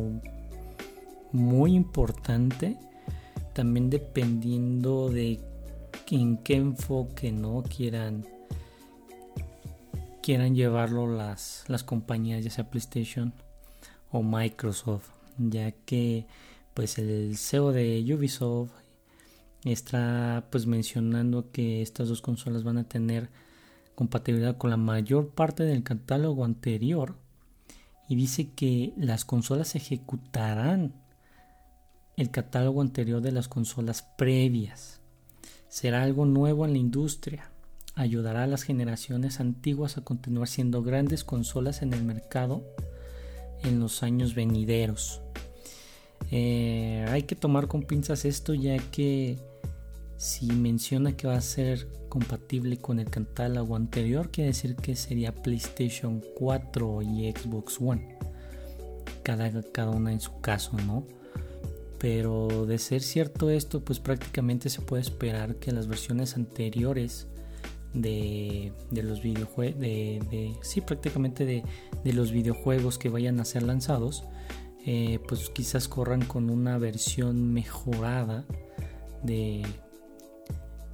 [1.31, 2.77] muy importante
[3.53, 5.39] también dependiendo de
[6.11, 8.25] en qué enfoque no quieran
[10.21, 13.33] quieran llevarlo las, las compañías ya sea PlayStation
[14.11, 16.27] o Microsoft ya que
[16.73, 18.71] pues el CEO de Ubisoft
[19.65, 23.29] está pues mencionando que estas dos consolas van a tener
[23.97, 27.15] compatibilidad con la mayor parte del catálogo anterior
[28.07, 30.93] y dice que las consolas ejecutarán
[32.15, 35.01] el catálogo anterior de las consolas previas.
[35.67, 37.49] Será algo nuevo en la industria.
[37.95, 42.63] Ayudará a las generaciones antiguas a continuar siendo grandes consolas en el mercado
[43.63, 45.21] en los años venideros.
[46.29, 49.39] Eh, hay que tomar con pinzas esto ya que
[50.17, 55.33] si menciona que va a ser compatible con el catálogo anterior, quiere decir que sería
[55.33, 58.17] PlayStation 4 y Xbox One.
[59.23, 61.05] Cada, cada una en su caso, ¿no?
[61.99, 67.27] Pero de ser cierto esto, pues prácticamente se puede esperar que las versiones anteriores
[67.93, 71.63] de, los videojuegos, de, sí, prácticamente de,
[72.13, 74.23] los videojuegos que vayan a ser lanzados,
[74.85, 78.45] eh, pues quizás corran con una versión mejorada
[79.23, 79.65] de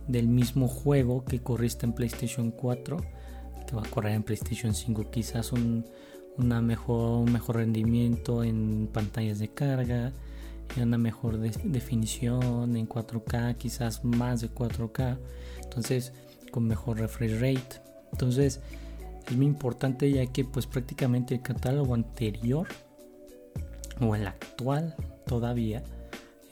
[0.07, 2.97] del mismo juego que corriste en PlayStation 4
[3.65, 5.85] que va a correr en PlayStation 5 quizás un,
[6.37, 10.11] una mejor, mejor rendimiento en pantallas de carga
[10.75, 15.17] en una mejor definición en 4K, quizás más de 4K.
[15.61, 16.13] Entonces,
[16.51, 17.81] con mejor refresh rate.
[18.11, 18.61] Entonces,
[19.27, 22.67] es muy importante ya que pues prácticamente el catálogo anterior
[24.01, 24.95] o el actual
[25.27, 25.83] todavía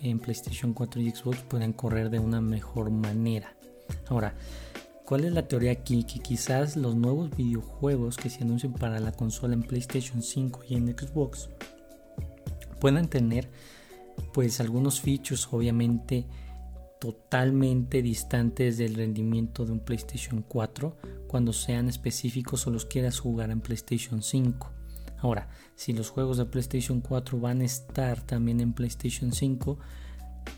[0.02, 3.56] en PlayStation 4 y Xbox pueden correr de una mejor manera.
[4.08, 4.34] Ahora,
[5.06, 6.04] ¿cuál es la teoría aquí?
[6.04, 10.76] Que quizás los nuevos videojuegos que se anuncien para la consola en PlayStation 5 y
[10.76, 11.50] en Xbox
[12.80, 13.50] puedan tener
[14.34, 16.26] pues algunos features obviamente
[17.00, 20.96] totalmente distantes del rendimiento de un PlayStation 4
[21.28, 24.81] cuando sean específicos o los quieras jugar en PlayStation 5.
[25.22, 29.78] Ahora, si los juegos de PlayStation 4 van a estar también en PlayStation 5,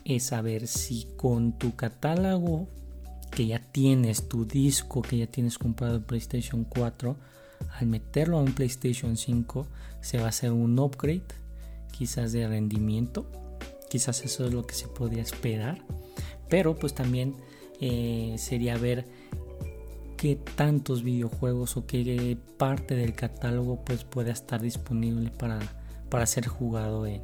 [0.04, 2.68] es saber si con tu catálogo
[3.30, 7.16] que ya tienes, tu disco que ya tienes comprado en PlayStation 4,
[7.78, 9.66] al meterlo en PlayStation 5,
[10.00, 11.24] se va a hacer un upgrade,
[11.96, 13.30] quizás de rendimiento.
[13.90, 15.84] Quizás eso es lo que se podría esperar.
[16.48, 17.36] Pero pues también
[17.80, 19.06] eh, sería ver
[20.32, 25.58] tantos videojuegos o qué parte del catálogo pues pueda estar disponible para,
[26.08, 27.22] para ser jugado en,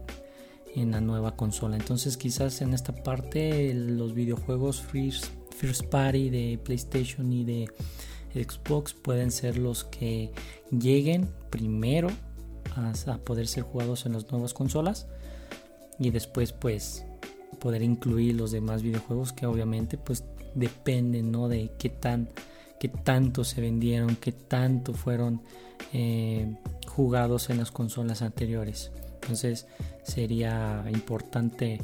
[0.75, 1.77] en la nueva consola.
[1.77, 7.69] Entonces quizás en esta parte los videojuegos first, first party de PlayStation y de
[8.35, 10.33] Xbox pueden ser los que
[10.71, 12.09] lleguen primero
[12.77, 15.09] a, a, poder ser jugados en las nuevas consolas
[15.99, 17.05] y después pues
[17.59, 21.49] poder incluir los demás videojuegos que obviamente pues dependen ¿no?
[21.49, 22.29] de qué tan
[22.81, 25.43] qué tanto se vendieron, qué tanto fueron
[25.93, 26.57] eh,
[26.89, 28.91] jugados en las consolas anteriores.
[29.21, 29.67] Entonces
[30.03, 31.79] sería importante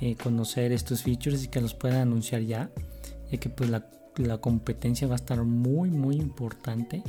[0.00, 2.68] eh, conocer estos features y que los puedan anunciar ya,
[3.30, 3.86] ya que pues la,
[4.40, 7.02] competencia va a estar muy muy importante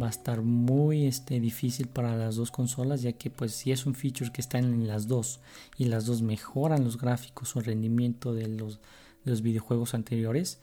[0.00, 3.86] va a estar muy este, difícil para las dos consolas ya que pues si es
[3.86, 5.38] un feature que está en las dos
[5.76, 8.80] y las dos mejoran los gráficos o el rendimiento de los,
[9.24, 10.58] de los videojuegos anteriores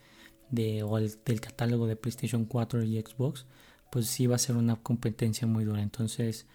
[0.51, 3.45] o el, del catálogo de PlayStation 4 y Xbox,
[3.91, 5.81] pues sí va a ser una competencia muy dura.
[5.81, 6.45] Entonces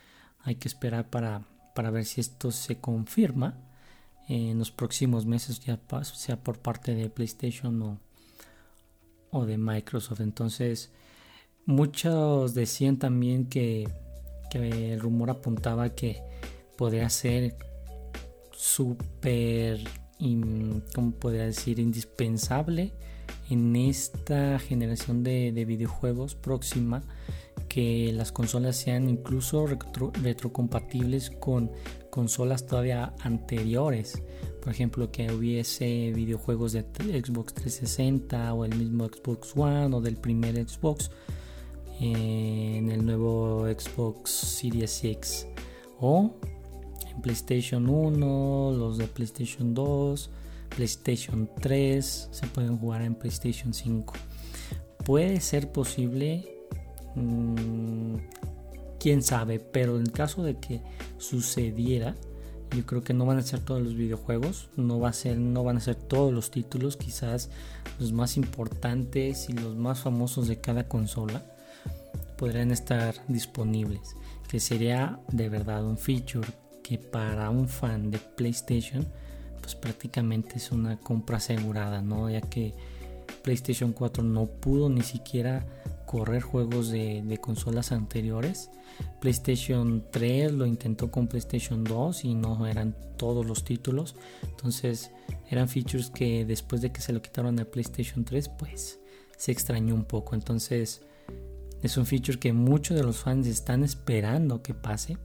[0.41, 3.59] hay que esperar para, para ver si esto se confirma
[4.29, 7.99] en los próximos meses, ya sea por parte de PlayStation o,
[9.31, 10.21] o de Microsoft.
[10.21, 10.91] Entonces
[11.67, 13.89] muchos decían también que,
[14.51, 16.23] que el rumor apuntaba que
[16.77, 17.57] podría ser
[18.53, 19.81] súper,
[20.95, 22.93] ¿cómo podría decir?, indispensable
[23.51, 27.03] en esta generación de, videojuegos próxima
[27.69, 31.71] que las consolas sean incluso retrocompatibles con
[32.11, 34.23] consolas todavía anteriores.
[34.63, 40.17] Por ejemplo, que hubiese videojuegos de Xbox 360 o el mismo Xbox One o del
[40.17, 41.11] primer Xbox
[42.01, 45.47] eh, en el nuevo Xbox Series X
[46.01, 46.35] o
[47.11, 50.31] en PlayStation 1, los de PlayStation 2
[50.77, 54.15] PlayStation 3, se pueden jugar en PlayStation 5.
[55.05, 56.47] Puede ser posible,
[57.15, 58.17] mm,
[58.99, 60.83] quién sabe, pero en caso de que
[61.19, 62.15] sucediera,
[62.75, 65.63] yo creo que no van a ser todos los videojuegos, no, va a ser, no
[65.63, 67.51] van a ser todos los títulos, quizás
[67.99, 71.45] los más importantes y los más famosos de cada consola
[72.37, 74.17] podrían estar disponibles,
[74.49, 76.49] que sería de verdad un feature
[76.83, 79.07] que para un fan de PlayStation
[79.65, 82.29] pues prácticamente es una compra asegurada, ¿no?
[82.29, 82.75] Ya que
[83.43, 85.67] PlayStation 4 no pudo ni siquiera
[86.05, 88.71] correr juegos de, consolas anteriores.
[89.23, 94.17] PlayStation 3 lo intentó con PlayStation 2 y no eran todos los títulos.
[94.43, 95.11] Entonces
[95.49, 99.01] eran features que después de que se lo quitaron a PlayStation 3 pues
[99.39, 100.35] se extrañó un poco.
[100.35, 101.01] Entonces
[101.83, 105.17] es un feature que muchos de los fans están esperando que pase.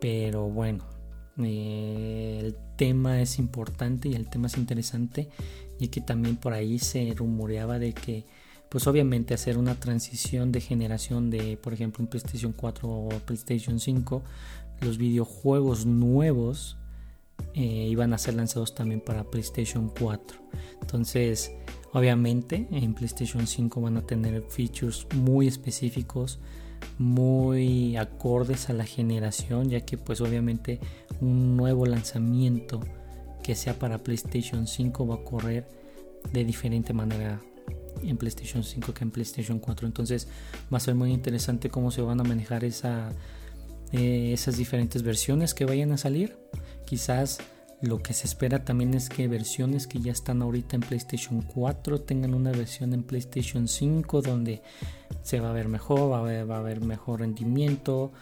[0.00, 0.95] Pero bueno,
[1.42, 5.28] eh, el tema es importante y el tema es interesante
[5.78, 8.24] y que también por ahí se rumoreaba de que
[8.70, 13.78] pues obviamente hacer una transición de generación de por ejemplo un PlayStation 4 o PlayStation
[13.78, 14.22] 5
[14.80, 16.78] los videojuegos nuevos
[17.54, 20.38] eh, iban a ser lanzados también para PlayStation 4
[20.80, 21.52] entonces
[21.92, 26.40] obviamente en PlayStation 5 van a tener features muy específicos
[26.98, 30.80] muy acordes a la generación ya que pues obviamente
[31.20, 32.80] un nuevo lanzamiento
[33.42, 35.68] que sea para PlayStation 5 va a correr
[36.32, 37.40] de diferente manera
[38.02, 40.28] en PlayStation 5 que en PlayStation 4 entonces
[40.72, 43.10] va a ser muy interesante cómo se van a manejar esa,
[43.92, 46.36] eh, esas diferentes versiones que vayan a salir.
[46.84, 47.38] Quizás
[47.82, 52.00] lo que se espera también es que versiones que ya están ahorita en PlayStation 4
[52.00, 54.62] tengan una versión en PlayStation 5 donde
[55.22, 58.12] se va a ver mejor, va a haber, va a haber mejor rendimiento,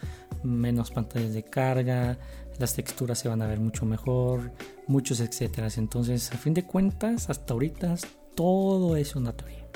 [0.42, 2.18] menos pantallas de carga,
[2.58, 4.52] las texturas se van a ver mucho mejor,
[4.86, 5.68] muchos etcétera.
[5.76, 7.96] Entonces, a fin de cuentas, hasta ahorita
[8.34, 9.66] todo es una teoría,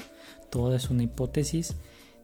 [0.51, 1.77] todo es una hipótesis.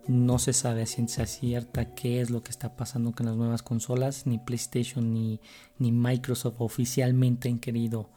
[0.07, 3.63] No se sabe a ciencia cierta qué es lo que está pasando con las nuevas
[3.63, 4.27] consolas.
[4.27, 5.41] Ni PlayStation ni,
[5.79, 8.11] ni Microsoft oficialmente han querido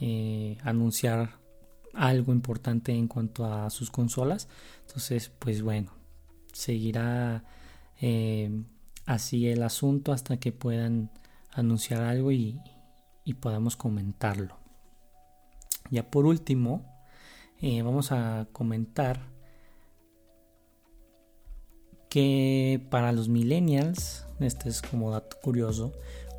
[0.00, 1.38] eh, anunciar
[1.92, 4.48] algo importante en cuanto a sus consolas.
[4.86, 5.92] Entonces, pues bueno,
[6.52, 7.44] seguirá
[8.00, 8.64] eh,
[9.06, 11.10] así el asunto hasta que puedan
[11.52, 12.60] anunciar algo y,
[13.40, 14.58] podamos comentarlo.
[15.90, 16.84] Ya por último,
[17.60, 19.33] eh, vamos a comentar
[22.14, 25.92] que para los millennials, este es como dato curioso,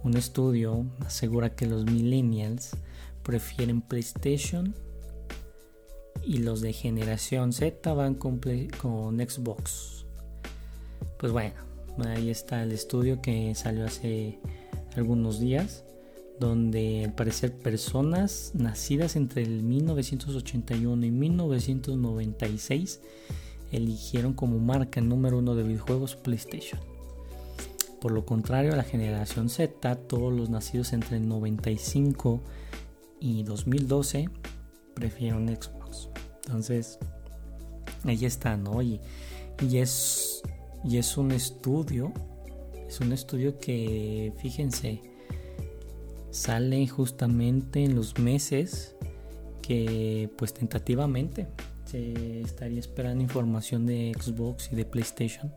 [0.06, 2.78] un estudio asegura que los millennials
[3.24, 4.74] prefieren PlayStation
[6.24, 8.40] y los de generación Z van con,
[8.82, 10.06] con Xbox.
[11.20, 11.56] Pues bueno,
[12.06, 14.40] ahí está el estudio que salió hace
[14.96, 15.84] algunos días,
[16.40, 23.02] donde al parecer personas nacidas entre el 1981 y 1996
[23.72, 26.80] eligieron como marca número uno de videojuegos PlayStation.
[28.00, 32.42] Por lo contrario, la generación Z, todos los nacidos entre el 95
[33.20, 34.30] y 2012
[34.94, 36.10] prefieren Xbox.
[36.46, 37.00] Entonces,
[38.04, 38.82] ahí está, ¿no?
[38.82, 39.00] Y,
[39.62, 40.44] y, es,
[40.84, 42.14] y es un estudio,
[42.88, 45.02] es un estudio que, fíjense,
[46.30, 48.96] sale justamente en los meses
[49.62, 51.48] que, pues tentativamente,
[51.96, 55.54] estaría esperando información de Xbox y de PlayStation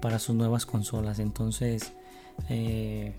[0.00, 1.18] para sus nuevas consolas.
[1.18, 1.92] Entonces,
[2.48, 3.14] eh,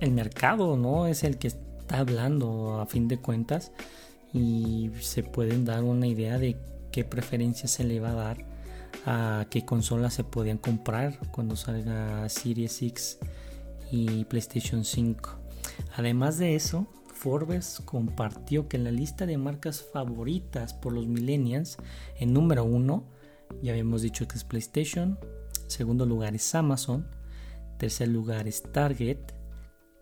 [0.00, 1.06] el mercado, ¿no?
[1.06, 3.72] Es el que está hablando a fin de cuentas
[4.32, 6.56] y se pueden dar una idea de
[6.90, 8.54] qué preferencia se le va a dar
[9.06, 13.18] a qué consolas se podían comprar cuando salga Series X
[13.90, 15.30] y PlayStation 5.
[15.96, 16.86] Además de eso,
[17.24, 21.78] Forbes compartió que en la lista de marcas favoritas por los millennials,
[22.20, 23.04] en número uno,
[23.62, 25.18] ya habíamos dicho que es PlayStation,
[25.66, 27.08] segundo lugar es Amazon,
[27.78, 29.16] tercer lugar es Target,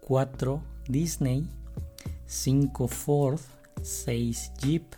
[0.01, 1.49] 4 Disney,
[2.27, 3.39] 5 Ford,
[3.81, 4.93] 6 Jeep,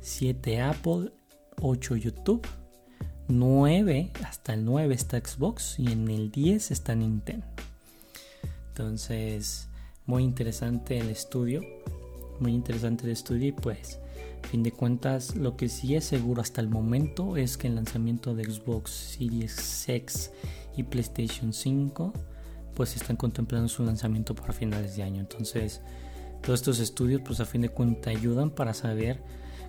[0.00, 1.12] 7 Apple,
[1.60, 2.46] 8 YouTube,
[3.28, 7.46] 9 hasta el 9 está Xbox y en el 10 está Nintendo.
[8.68, 9.69] Entonces,
[10.10, 11.62] muy interesante el estudio,
[12.40, 14.00] muy interesante el estudio y pues,
[14.42, 17.76] a fin de cuentas, lo que sí es seguro hasta el momento es que el
[17.76, 20.32] lanzamiento de Xbox Series X
[20.76, 22.12] y PlayStation 5
[22.74, 25.20] pues están contemplando su lanzamiento para finales de año.
[25.20, 25.80] Entonces,
[26.42, 29.22] todos estos estudios pues a fin de cuentas ayudan para saber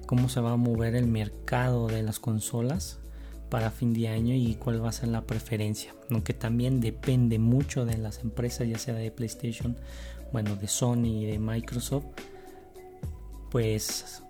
[0.07, 2.97] cómo se va a mover el mercado de las consolas
[3.51, 5.93] para fin de año y cuál va a ser la preferencia.
[6.09, 9.75] Aunque también depende mucho de las empresas, ya sea de PlayStation,
[10.31, 12.05] bueno, de Sony y de Microsoft,
[13.51, 14.23] pues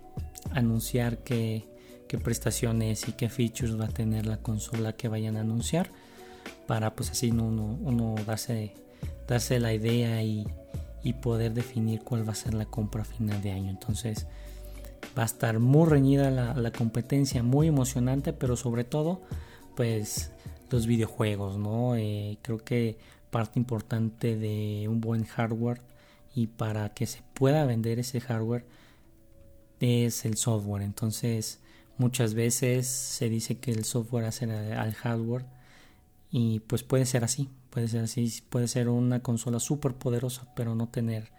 [0.50, 1.64] anunciar qué,
[2.08, 5.88] qué prestaciones y qué features va a tener la consola que vayan a anunciar
[6.66, 8.74] para pues así uno, uno darse,
[9.28, 10.48] darse la idea y,
[11.04, 13.70] y poder definir cuál va a ser la compra final de año.
[13.70, 14.26] Entonces
[15.16, 19.22] va a estar muy reñida la, competencia, muy emocionante, pero sobre todo
[19.76, 20.32] pues
[20.70, 21.96] los videojuegos, ¿no?
[21.96, 22.98] Eh, creo que
[23.30, 25.80] parte importante de un buen hardware
[26.34, 28.66] y para que se pueda vender ese hardware
[29.80, 30.82] es el software.
[30.82, 31.60] Entonces
[31.98, 35.46] muchas veces se dice que el software hace al hardware
[36.30, 40.74] y pues puede ser así, puede ser así, puede ser una consola súper poderosa, pero
[40.74, 41.30] no tener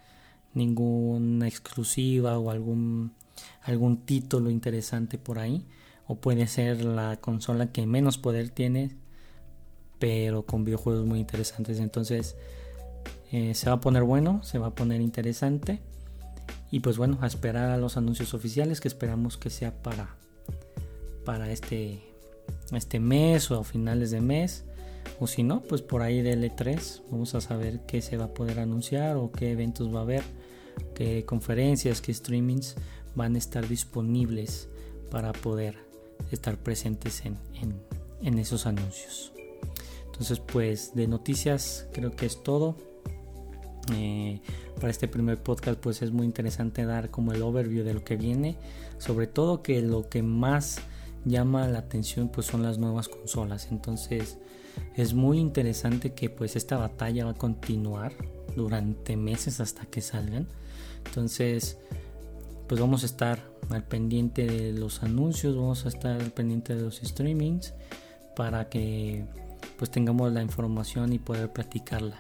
[0.54, 3.14] ninguna exclusiva o algún,
[3.62, 5.66] algún título interesante por ahí.
[6.08, 8.96] O puede ser la consola que menos poder tiene,
[10.00, 11.80] pero con videojuegos muy interesantes.
[11.80, 12.36] Entonces
[13.32, 15.80] eh, se va a poner bueno, se va a poner interesante.
[16.72, 20.16] Y pues bueno, a esperar a los anuncios oficiales que esperamos que sea para,
[21.24, 22.02] para este,
[22.72, 24.66] este mes o finales de mes.
[25.20, 28.34] O si no, pues por ahí de L3 vamos a saber qué se va a
[28.34, 30.24] poder anunciar o qué eventos va a haber,
[30.96, 32.76] qué conferencias, qué streamings
[33.16, 34.68] van a estar disponibles
[35.12, 35.78] para poder
[36.32, 37.38] estar presentes en,
[38.22, 39.32] en, esos anuncios.
[40.06, 42.76] Entonces, pues de noticias creo que es todo.
[43.94, 44.40] Eh,
[44.76, 48.16] para este primer podcast pues es muy interesante dar como el overview de lo que
[48.16, 48.56] viene
[48.98, 50.80] sobre todo que lo que más
[51.26, 54.38] llama la atención pues son las nuevas consolas entonces
[54.96, 58.14] es muy interesante que pues esta batalla va a continuar
[58.56, 60.48] durante meses hasta que salgan.
[61.06, 61.78] Entonces,
[62.68, 63.40] pues vamos a estar
[63.70, 67.74] al pendiente de los anuncios, vamos a estar al pendiente de los streamings
[68.36, 69.26] para que
[69.78, 72.18] pues tengamos la información y poder practicarla.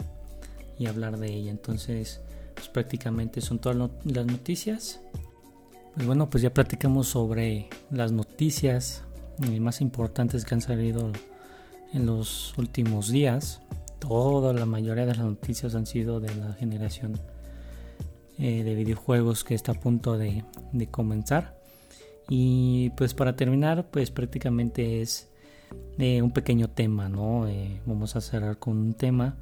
[0.79, 1.51] y hablar de ella.
[1.51, 2.19] Entonces,
[2.55, 4.99] pues prácticamente son todas las noticias.
[5.93, 9.03] Pues bueno, pues ya platicamos sobre las noticias
[9.43, 11.11] eh, más importantes que han salido
[11.93, 13.61] en los últimos días.
[13.99, 17.19] Toda la mayoría de las noticias han sido de la generación
[18.39, 20.43] eh, de videojuegos que está a punto de,
[20.91, 21.57] comenzar.
[22.29, 25.29] Y pues para terminar, pues prácticamente es
[25.97, 27.47] eh, un pequeño tema, ¿no?
[27.85, 29.35] vamos a cerrar con un tema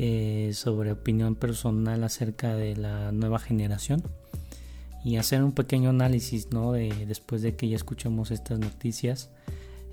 [0.00, 4.00] eh, sobre opinión personal acerca de la nueva generación
[5.02, 6.70] y hacer un pequeño análisis ¿no?
[6.70, 9.30] de, después de que ya escuchamos estas noticias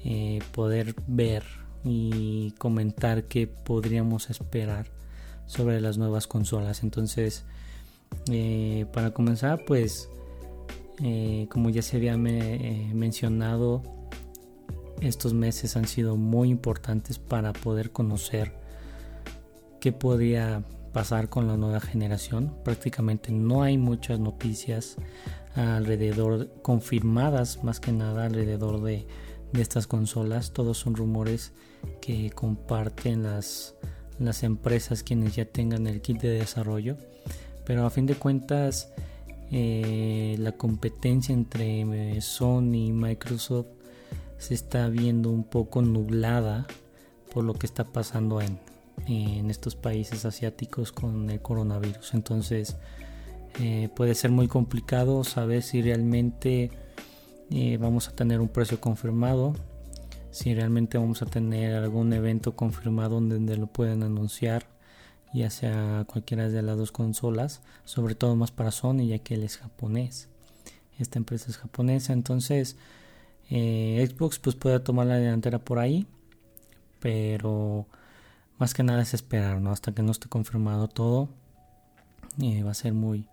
[0.04, 1.44] eh, poder ver
[1.84, 4.92] y comentar qué podríamos esperar
[5.48, 7.44] sobre las nuevas consolas entonces
[8.32, 10.10] eh, para comenzar pues
[11.50, 13.84] como ya se había mencionado
[15.02, 18.54] estos meses han sido muy importantes para poder conocer
[19.80, 22.56] qué podría pasar con la nueva generación.
[22.64, 24.96] Prácticamente no hay muchas noticias
[25.56, 29.06] alrededor, confirmadas más que nada alrededor de,
[29.54, 30.52] estas consolas.
[30.52, 31.54] Todos son rumores
[32.02, 33.76] que comparten las,
[34.20, 36.98] las empresas quienes ya tengan el kit de desarrollo.
[37.66, 38.92] Pero a fin de cuentas,
[39.52, 43.68] eh, la competencia entre eh, Sony y Microsoft
[44.38, 46.68] se está viendo un poco nublada
[47.34, 48.60] por lo que está pasando en,
[49.08, 52.14] en estos países asiáticos con el coronavirus.
[52.14, 52.78] Entonces
[53.60, 56.72] eh, puede ser muy complicado saber si realmente
[57.80, 59.54] vamos a tener un precio confirmado,
[60.32, 64.66] si realmente vamos a tener algún evento confirmado donde lo pueden anunciar,
[65.36, 69.44] ya sea cualquiera de las dos consolas, sobre todo más para Sony ya que él
[69.44, 70.30] es japonés.
[70.98, 72.78] Esta empresa es japonesa, entonces
[73.50, 76.08] eh, Xbox pues puede tomar la delantera por ahí,
[77.00, 77.86] pero
[78.58, 79.72] más que nada es esperar, ¿no?
[79.72, 81.30] Hasta que no esté confirmado todo,
[82.42, 83.28] eh, va a ser muy,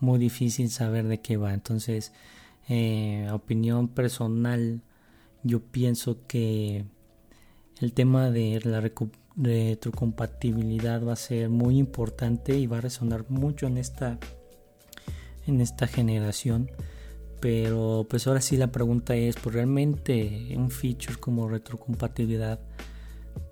[0.00, 1.54] muy difícil saber de qué va.
[1.54, 2.12] Entonces,
[2.68, 4.82] eh, opinión personal,
[5.44, 6.84] yo pienso que
[7.80, 8.80] el tema de la
[9.36, 14.18] retrocompatibilidad va a ser muy importante y va a resonar mucho en esta,
[15.46, 16.70] en esta generación.
[17.40, 22.60] Pero pues ahora sí la pregunta es, pues realmente un feature como retrocompatibilidad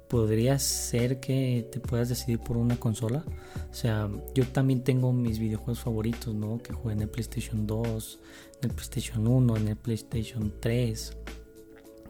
[0.09, 3.24] podría ser que te puedas decidir por una consola.
[3.70, 6.59] O sea, yo también tengo mis videojuegos favoritos, ¿no?
[6.59, 8.20] Que juegan en el PlayStation 2,
[8.62, 11.16] en el PlayStation 1, en el PlayStation 3,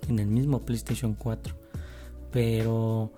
[0.08, 1.56] en el mismo PlayStation 4.
[2.30, 3.12] Pero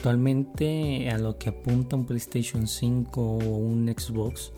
[0.00, 4.50] actualmente a lo que apunta un PlayStation 5 o un Xbox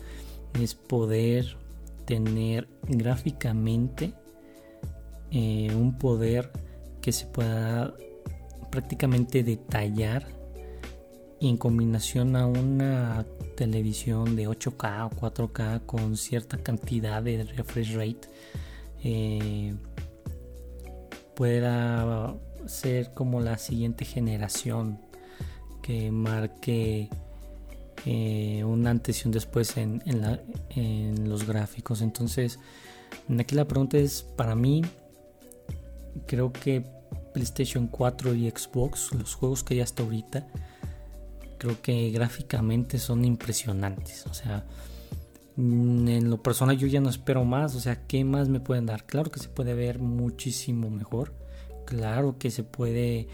[0.57, 1.57] es poder
[2.05, 4.13] tener gráficamente
[5.31, 6.49] eh, un poder
[7.01, 7.93] que se pueda
[8.71, 10.25] prácticamente detallar
[11.41, 13.25] en combinación a una
[13.57, 18.29] televisión de 8K o 4K con cierta cantidad de refresh rate
[19.03, 19.75] eh,
[21.35, 22.33] pueda
[22.65, 25.02] ser como la siguiente generación
[25.83, 27.09] que marque
[28.05, 32.57] eh, un antes y un después en, en los gráficos entonces
[33.37, 34.81] aquí la pregunta es para mí
[36.25, 36.83] creo que
[37.33, 40.47] PlayStation 4 y Xbox, los juegos que hay hasta ahorita,
[41.57, 44.25] creo que gráficamente son impresionantes.
[44.27, 44.65] O sea,
[45.55, 47.75] mm, en lo personal yo ya no espero más.
[47.75, 49.05] O sea, ¿qué más me pueden dar?
[49.05, 51.33] Claro que se puede ver muchísimo mejor.
[51.85, 53.27] Claro que se puede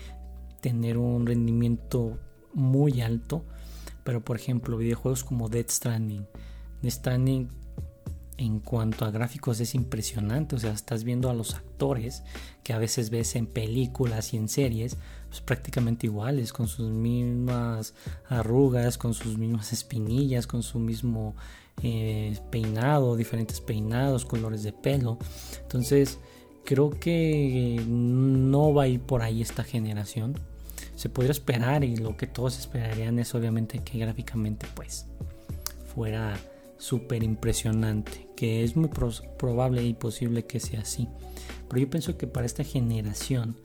[0.62, 2.18] tener un rendimiento
[2.54, 3.44] muy alto.
[4.04, 6.26] Pero por ejemplo, videojuegos como Dead Stranding.
[6.84, 7.50] Stranding
[8.40, 10.56] en cuanto a gráficos es impresionante.
[10.56, 12.24] O sea, estás viendo a los actores
[12.64, 14.98] que a veces ves en películas y en series,
[15.28, 17.94] pues prácticamente iguales, con sus mismas
[18.30, 21.36] arrugas, con sus mismas espinillas, con su mismo
[21.84, 25.18] eh, peinado, diferentes peinados, colores de pelo.
[25.62, 26.20] Entonces,
[26.64, 30.40] creo que no va a ir por ahí esta generación.
[31.00, 35.06] Se podría esperar y lo que todos esperarían es obviamente que gráficamente pues
[35.96, 36.38] fuera
[36.78, 38.90] súper impresionante, que es muy
[39.38, 41.08] probable y posible que sea así.
[41.70, 43.56] Pero yo pienso que para esta generación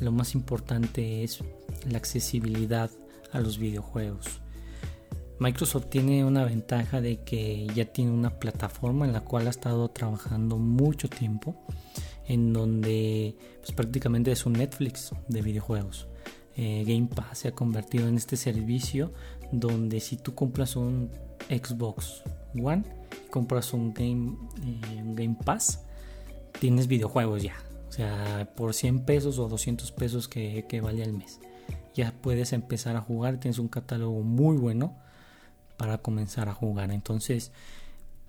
[0.00, 1.44] lo más importante es
[1.88, 2.90] la accesibilidad
[3.30, 4.26] a los videojuegos.
[5.38, 9.90] Microsoft tiene una ventaja de que ya tiene una plataforma en la cual ha estado
[9.90, 11.54] trabajando mucho tiempo,
[12.26, 16.08] en donde pues, prácticamente es un Netflix de videojuegos.
[16.56, 19.12] Eh, Game Pass se ha convertido en este servicio
[19.52, 21.10] donde si tú compras un
[21.48, 22.22] Xbox
[22.60, 22.84] One
[23.26, 25.80] y compras un Game, eh, Game Pass,
[26.58, 27.54] tienes videojuegos ya.
[27.88, 31.40] O sea, por 100 pesos o 200 pesos que, que vale al mes.
[31.94, 34.96] ya puedes empezar a jugar, tienes un catálogo muy bueno
[35.76, 36.92] para comenzar a jugar.
[36.92, 37.52] Entonces,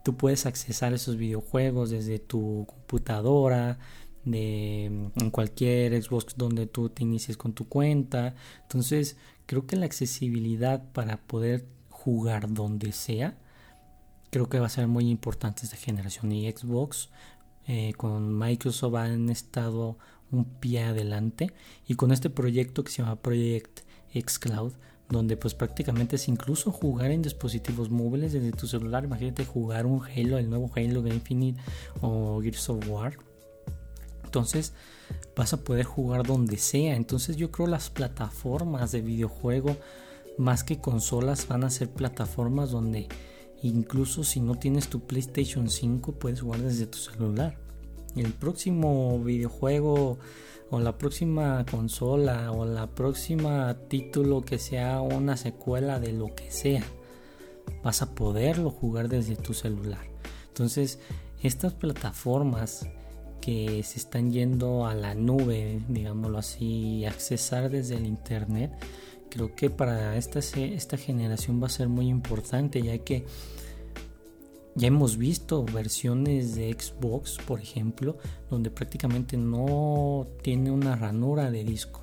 [0.03, 3.77] tú puedes accesar esos videojuegos desde tu computadora,
[4.25, 8.35] de en cualquier Xbox donde tú te inicies con tu cuenta.
[8.63, 13.37] Entonces, creo que la accesibilidad para poder jugar donde sea,
[14.29, 16.31] creo que va a ser muy importante esta generación.
[16.31, 17.09] Y Xbox
[17.67, 19.97] eh, con Microsoft han estado
[20.31, 21.53] un pie adelante
[21.87, 23.81] y con este proyecto que se llama Project
[24.13, 24.73] Xcloud
[25.09, 30.01] donde pues prácticamente es incluso jugar en dispositivos móviles desde tu celular imagínate jugar un
[30.03, 31.59] Halo el nuevo Halo de Infinite
[32.01, 33.17] o Gears of War
[34.31, 34.71] entonces
[35.35, 36.95] vas a poder jugar donde sea.
[36.95, 39.75] Entonces yo creo las plataformas de videojuego
[40.37, 43.09] más que consolas van a ser plataformas donde
[43.61, 47.57] incluso si no tienes tu PlayStation 5 puedes jugar desde tu celular.
[48.15, 50.17] El próximo videojuego
[50.69, 56.51] o la próxima consola o la próxima título que sea una secuela de lo que
[56.51, 56.83] sea
[57.83, 60.05] vas a poderlo jugar desde tu celular.
[60.47, 60.99] Entonces
[61.43, 62.87] estas plataformas
[63.41, 68.71] que se están yendo a la nube digámoslo así accesar desde el internet
[69.29, 73.25] creo que para esta, esta generación va a ser muy importante ya que
[74.75, 78.17] ya hemos visto versiones de Xbox, por ejemplo,
[78.49, 82.01] donde prácticamente no tiene una ranura de disco.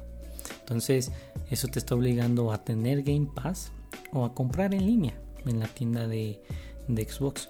[0.61, 1.11] Entonces,
[1.51, 3.73] eso te está obligando a tener Game Pass
[4.13, 5.15] o a comprar en línea
[5.47, 6.43] en la tienda de,
[6.89, 7.49] Xbox.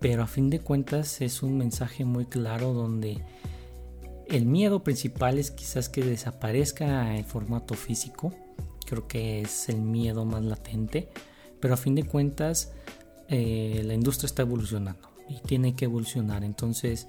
[0.00, 3.22] Pero a fin de cuentas es un mensaje muy claro donde
[4.28, 8.32] el miedo principal es quizás que desaparezca el formato físico.
[8.86, 11.08] Creo que es el miedo más latente.
[11.60, 12.72] Pero a fin de cuentas
[13.28, 16.44] eh, la industria está evolucionando y tiene que evolucionar.
[16.44, 17.08] Entonces,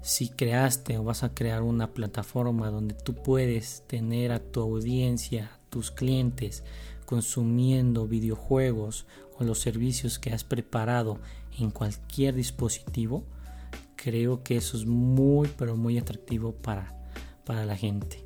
[0.00, 5.50] si creaste o vas a crear una plataforma donde tú puedes tener a tu audiencia,
[5.70, 6.62] tus clientes,
[7.04, 9.06] consumiendo videojuegos
[9.38, 11.18] o los servicios que has preparado
[11.58, 13.24] en cualquier dispositivo,
[13.96, 16.94] creo que eso es muy, pero muy atractivo para,
[17.44, 18.24] para la gente.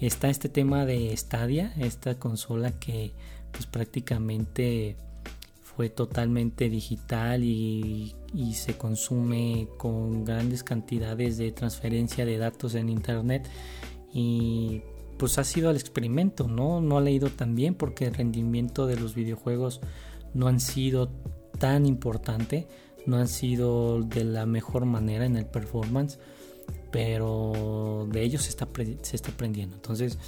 [0.00, 3.12] Está este tema de Stadia, esta consola que
[3.52, 4.96] pues prácticamente
[5.76, 8.14] fue totalmente digital y,
[8.54, 13.48] se consume con grandes cantidades de transferencia de datos en internet
[14.12, 14.82] y
[15.18, 16.80] pues ha sido el experimento, ¿no?
[16.80, 19.80] No ha leído tan bien porque el rendimiento de los videojuegos
[20.34, 21.10] no han sido
[21.62, 22.66] tan importante,
[23.06, 26.18] no han sido de la mejor manera en el performance,
[26.90, 28.66] pero de ellos se está,
[29.02, 29.76] se está aprendiendo.
[29.76, 30.18] Entonces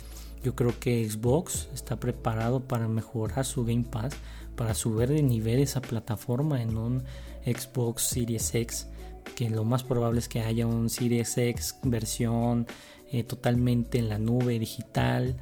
[0.44, 4.14] yo creo que Xbox está preparado para mejorar su Game Pass
[4.54, 7.02] para subir de nivel esa plataforma en un
[7.44, 8.86] Xbox Series X
[9.34, 12.68] que lo más probable es que haya un Series X versión
[13.10, 15.34] eh, totalmente en la nube digital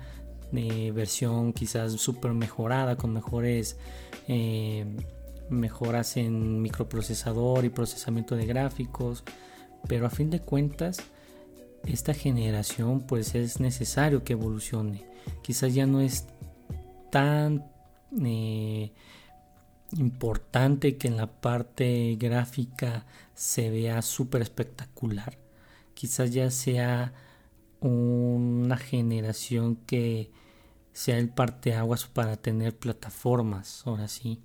[0.54, 3.76] eh, versión quizás súper mejorada con mejores
[4.26, 4.86] eh,
[5.52, 9.24] mejoras en microprocesador y procesamiento de gráficos
[9.88, 10.98] pero a fin de cuentas
[11.86, 15.06] esta generación pues es necesario que evolucione
[15.42, 16.26] quizás ya no es
[17.10, 17.64] tan
[18.24, 18.92] eh,
[19.98, 25.38] importante que en la parte gráfica se vea súper espectacular.
[25.94, 27.12] Quizás ya sea
[27.80, 30.30] una generación que
[30.92, 34.40] sea el parteaguas para tener plataformas, ahora sí,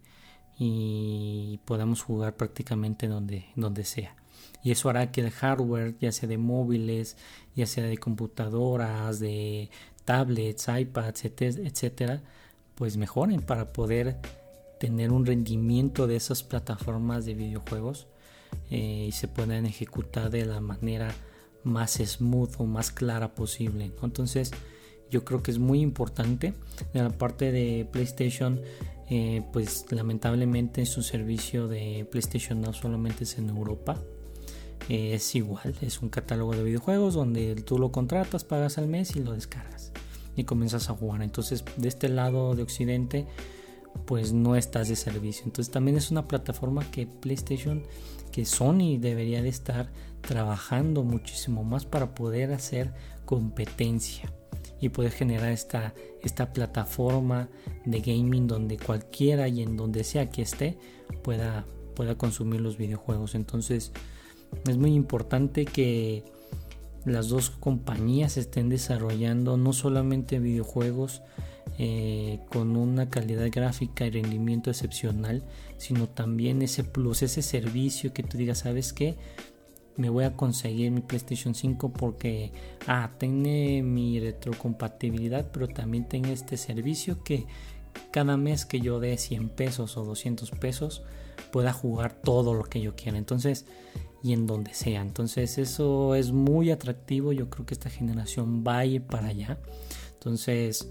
[0.57, 4.15] y podamos jugar prácticamente donde, donde sea.
[4.63, 7.15] Y eso hará que el hardware, ya sea de móviles,
[7.55, 9.69] ya sea de computadoras, de
[10.03, 12.21] tablets, iPads, etcétera,
[12.75, 14.17] pues mejoren para poder
[14.79, 18.07] tener un rendimiento de esas plataformas de videojuegos
[18.69, 21.13] eh, y se puedan ejecutar de la manera
[21.63, 23.91] más smooth o más clara posible.
[24.01, 24.51] Entonces
[25.09, 26.53] yo creo que es muy importante
[26.93, 28.61] de la parte de PlayStation
[29.09, 33.97] eh, pues lamentablemente su servicio de PlayStation no solamente es en Europa
[34.89, 39.15] eh, es igual es un catálogo de videojuegos donde tú lo contratas pagas al mes
[39.15, 39.91] y lo descargas
[40.37, 41.23] y comienzas a jugar.
[41.23, 43.25] Entonces, de este lado de Occidente,
[44.05, 45.43] pues no estás de servicio.
[45.45, 47.83] Entonces, también es una plataforma que PlayStation,
[48.31, 49.91] que Sony debería de estar
[50.21, 52.93] trabajando muchísimo más para poder hacer
[53.25, 54.31] competencia
[54.79, 57.49] y poder generar esta, esta plataforma
[57.85, 60.77] de gaming donde cualquiera y en donde sea que esté
[61.23, 61.65] pueda,
[61.95, 63.35] pueda consumir los videojuegos.
[63.35, 63.91] Entonces,
[64.67, 66.23] es muy importante que
[67.05, 71.21] las dos compañías estén desarrollando no solamente videojuegos
[71.79, 75.43] eh, con una calidad gráfica y rendimiento excepcional,
[75.77, 79.15] sino también ese plus, ese servicio que tú digas, ¿sabes qué?
[79.97, 82.51] Me voy a conseguir mi PlayStation 5 porque
[82.87, 87.45] ah, tiene mi retrocompatibilidad, pero también tiene este servicio que
[88.11, 91.03] cada mes que yo dé 100 pesos o 200 pesos
[91.51, 93.17] pueda jugar todo lo que yo quiera.
[93.17, 93.65] Entonces,
[94.23, 95.01] y en donde sea.
[95.01, 97.31] Entonces, eso es muy atractivo.
[97.33, 99.57] Yo creo que esta generación va a ir para allá.
[100.13, 100.89] Entonces,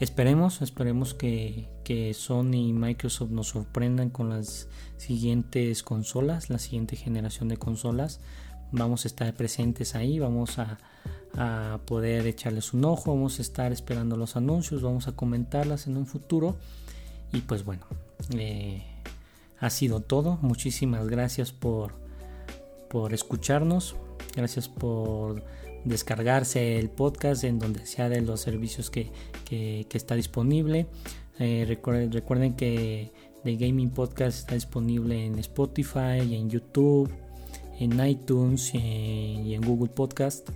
[0.00, 6.96] esperemos, esperemos que, que Sony y Microsoft nos sorprendan con las siguientes consolas, la siguiente
[6.96, 8.20] generación de consolas.
[8.72, 10.78] Vamos a estar presentes ahí, vamos a,
[11.36, 15.96] a poder echarles un ojo, vamos a estar esperando los anuncios, vamos a comentarlas en
[15.96, 16.56] un futuro.
[17.32, 17.86] Y pues bueno,
[18.36, 18.82] eh,
[19.58, 20.38] ha sido todo.
[20.42, 21.94] Muchísimas gracias por,
[22.88, 23.96] por escucharnos.
[24.34, 25.44] Gracias por
[25.84, 29.10] descargarse el podcast en donde sea de los servicios que,
[29.44, 30.86] que está disponible.
[31.40, 33.10] Eh, recuerden, recuerden, que
[33.44, 37.10] The Gaming Podcast está disponible en Spotify, en YouTube,
[37.78, 40.50] en iTunes eh, y en Google Podcast.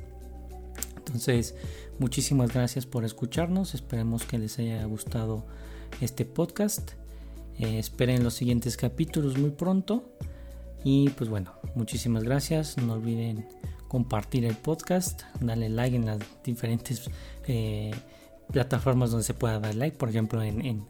[0.99, 1.55] Entonces,
[1.99, 3.75] muchísimas gracias por escucharnos.
[3.75, 5.47] Esperemos que les haya gustado
[6.03, 6.93] este podcast.
[7.59, 10.13] Eh, esperen los siguientes capítulos muy pronto.
[10.85, 12.77] Y pues bueno, muchísimas gracias.
[12.77, 13.47] No olviden
[13.95, 17.09] compartir el podcast, darle like en las diferentes
[18.51, 20.85] plataformas donde se pueda dar like, por ejemplo en,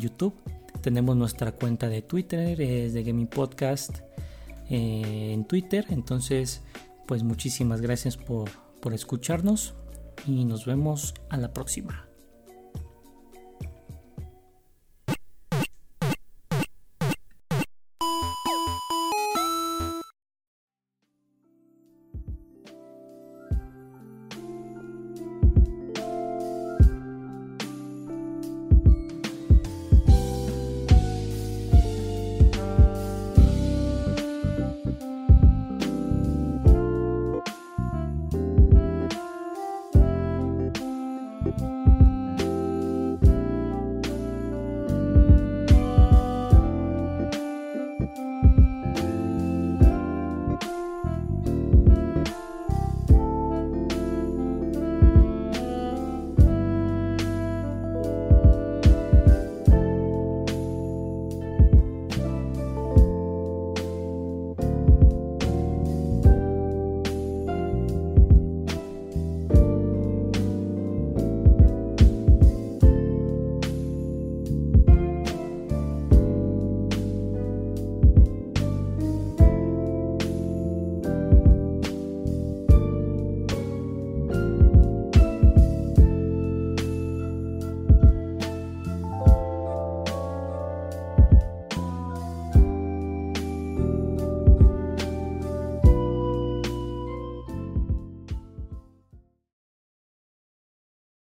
[0.00, 0.32] YouTube.
[0.80, 3.98] Tenemos nuestra cuenta de Twitter, es de Gaming Podcast
[4.70, 5.84] eh, en Twitter.
[5.90, 6.62] Entonces,
[7.06, 8.48] pues muchísimas gracias por,
[8.80, 9.74] por escucharnos
[10.26, 12.07] y nos vemos a la próxima.